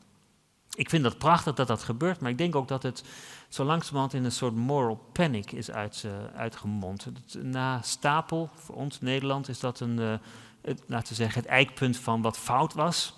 [0.76, 3.04] ik vind dat prachtig dat dat gebeurt, maar ik denk ook dat het
[3.50, 7.08] zo langzamerhand in een soort moral panic is uit, uh, uitgemond.
[7.42, 10.14] Na Stapel, voor ons Nederland, is dat een, uh,
[10.62, 13.14] het, laten we zeggen, het eikpunt van wat fout was.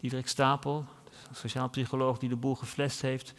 [0.00, 0.84] Diederik Stapel,
[1.32, 3.34] sociaal psycholoog die de boel geflest heeft,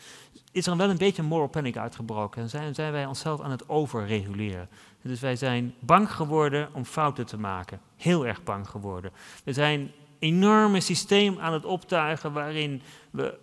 [0.52, 2.41] is er wel een beetje moral panic uitgebroken.
[2.41, 4.70] En zijn, zijn wij onszelf aan het overreguleren.
[5.02, 7.80] Dus wij zijn bang geworden om fouten te maken.
[7.98, 9.12] Heel erg bang geworden.
[9.44, 9.91] We zijn
[10.24, 13.39] enorme systeem aan het optuigen waarin we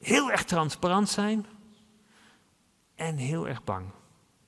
[0.00, 1.46] heel erg transparant zijn
[2.94, 3.86] en heel erg bang.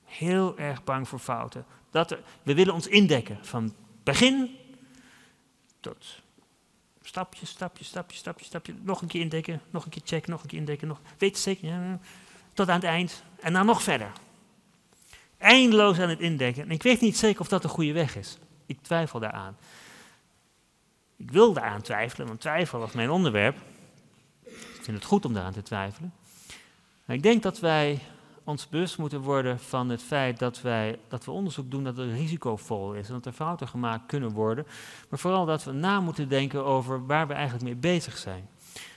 [0.03, 1.65] Heel erg bang voor fouten.
[1.91, 3.73] Dat we willen ons indekken van
[4.03, 4.55] begin
[5.79, 6.21] tot
[7.01, 8.73] stapje, stapje, stapje, stapje, stapje.
[8.81, 10.87] Nog een keer indekken, nog een keer checken, nog een keer indekken.
[10.87, 11.99] Nog, weet je zeker?
[12.53, 13.23] Tot aan het eind.
[13.39, 14.11] En dan nog verder.
[15.37, 16.63] Eindeloos aan het indekken.
[16.63, 18.37] En ik weet niet zeker of dat de goede weg is.
[18.65, 19.57] Ik twijfel daaraan.
[21.19, 23.57] Ik wil daaraan twijfelen, want twijfel was mijn onderwerp.
[24.43, 26.13] Ik vind het goed om daaraan te twijfelen.
[27.07, 27.99] Ik denk dat wij
[28.43, 32.11] ons bewust moeten worden van het feit dat, wij, dat we onderzoek doen dat het
[32.11, 34.65] risicovol is en dat er fouten gemaakt kunnen worden.
[35.09, 38.49] Maar vooral dat we na moeten denken over waar we eigenlijk mee bezig zijn.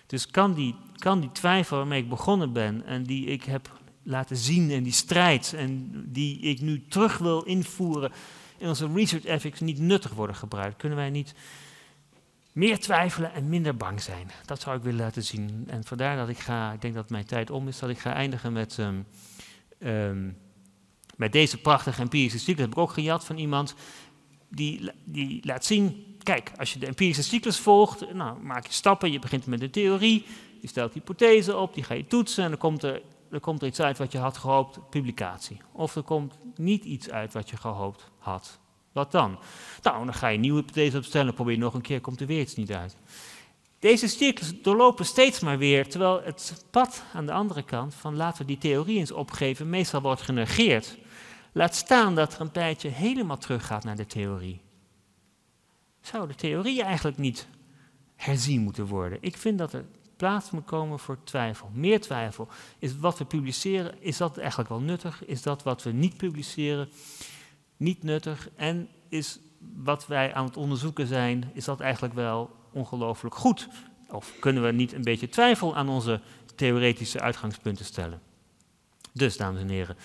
[0.07, 3.70] Dus kan die, kan die twijfel waarmee ik begonnen ben en die ik heb
[4.03, 8.12] laten zien en die strijd en die ik nu terug wil invoeren
[8.57, 10.77] in onze research ethics niet nuttig worden gebruikt?
[10.77, 11.35] Kunnen wij niet
[12.53, 14.31] meer twijfelen en minder bang zijn.
[14.45, 15.65] Dat zou ik willen laten zien.
[15.67, 18.13] En vandaar dat ik ga, ik denk dat mijn tijd om is, dat ik ga
[18.13, 19.07] eindigen met, um,
[19.79, 20.37] um,
[21.17, 22.57] met deze prachtige empirische cyclus.
[22.57, 23.75] Dat heb ik ook gejat van iemand
[24.49, 29.13] die, die laat zien, kijk, als je de empirische cyclus volgt, nou, maak je stappen,
[29.13, 30.27] je begint met een theorie,
[30.61, 33.69] je stelt hypothese op, die ga je toetsen en dan komt er, er komt er
[33.69, 35.61] iets uit wat je had gehoopt, publicatie.
[35.73, 38.61] Of er komt niet iets uit wat je gehoopt had,
[38.93, 39.38] wat dan?
[39.82, 42.26] Nou, dan ga je een nieuwe hypothese opstellen, probeer je nog een keer, komt er
[42.26, 42.97] weer iets niet uit.
[43.78, 48.40] Deze cirkels doorlopen steeds maar weer, terwijl het pad aan de andere kant van laten
[48.40, 50.99] we die theorie eens opgeven, meestal wordt genegeerd.
[51.53, 54.61] Laat staan dat er een tijdje helemaal teruggaat naar de theorie.
[56.01, 57.47] Zou de theorie eigenlijk niet
[58.16, 59.18] herzien moeten worden?
[59.20, 59.84] Ik vind dat er
[60.16, 61.70] plaats moet komen voor twijfel.
[61.72, 62.49] Meer twijfel.
[62.78, 65.24] Is wat we publiceren, is dat eigenlijk wel nuttig?
[65.24, 66.88] Is dat wat we niet publiceren?
[67.83, 69.39] Niet nuttig en is
[69.76, 73.68] wat wij aan het onderzoeken zijn, is dat eigenlijk wel ongelooflijk goed?
[74.09, 76.20] Of kunnen we niet een beetje twijfel aan onze
[76.55, 78.20] theoretische uitgangspunten stellen?
[79.12, 79.97] Dus, dames en heren,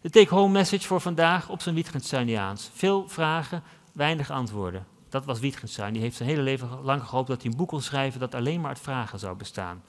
[0.00, 2.70] de take-home message voor vandaag op zijn Wittgensteiniaans.
[2.74, 3.62] Veel vragen,
[3.92, 4.86] weinig antwoorden.
[5.08, 5.92] Dat was Wittgenstein.
[5.92, 8.60] Die heeft zijn hele leven lang gehoopt dat hij een boek kon schrijven dat alleen
[8.60, 9.82] maar uit vragen zou bestaan.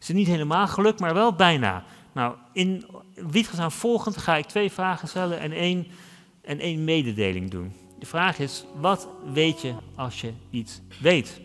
[0.00, 1.84] Is het niet helemaal gelukt, maar wel bijna.
[2.12, 5.86] Nou, in Wittgenstein volgend ga ik twee vragen stellen en één
[6.48, 7.72] en één mededeling doen.
[7.98, 11.40] De vraag is, wat weet je als je iets weet?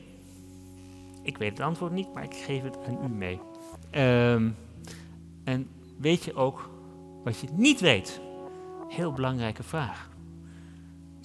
[1.24, 3.40] Ik weet het antwoord niet, maar ik geef het aan u mee.
[3.90, 4.50] Ehm,
[5.44, 6.70] en weet je ook
[7.24, 8.22] wat je niet weet?
[8.88, 10.10] Heel belangrijke vraag.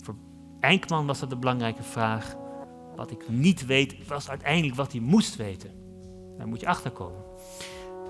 [0.02, 0.14] Voor
[0.60, 2.36] Enkman was dat een belangrijke vraag.
[2.96, 5.70] Wat ik niet weet, was uiteindelijk wat hij moest weten.
[6.38, 7.22] Daar moet je achterkomen.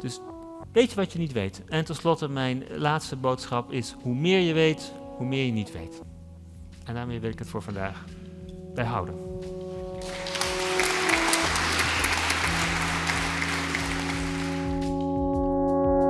[0.01, 0.21] Dus
[0.73, 1.63] weet je wat je niet weet.
[1.67, 6.03] En tenslotte, mijn laatste boodschap is: hoe meer je weet, hoe meer je niet weet.
[6.85, 8.05] En daarmee wil ik het voor vandaag
[8.75, 9.15] bij houden.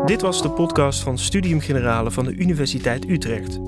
[0.06, 3.59] Dit was de podcast van Studium Generale van de Universiteit Utrecht.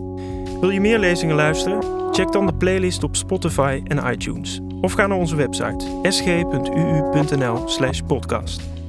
[0.60, 2.12] Wil je meer lezingen luisteren?
[2.12, 4.60] Check dan de playlist op Spotify en iTunes.
[4.80, 8.79] Of ga naar onze website sg.uu.nl/podcast.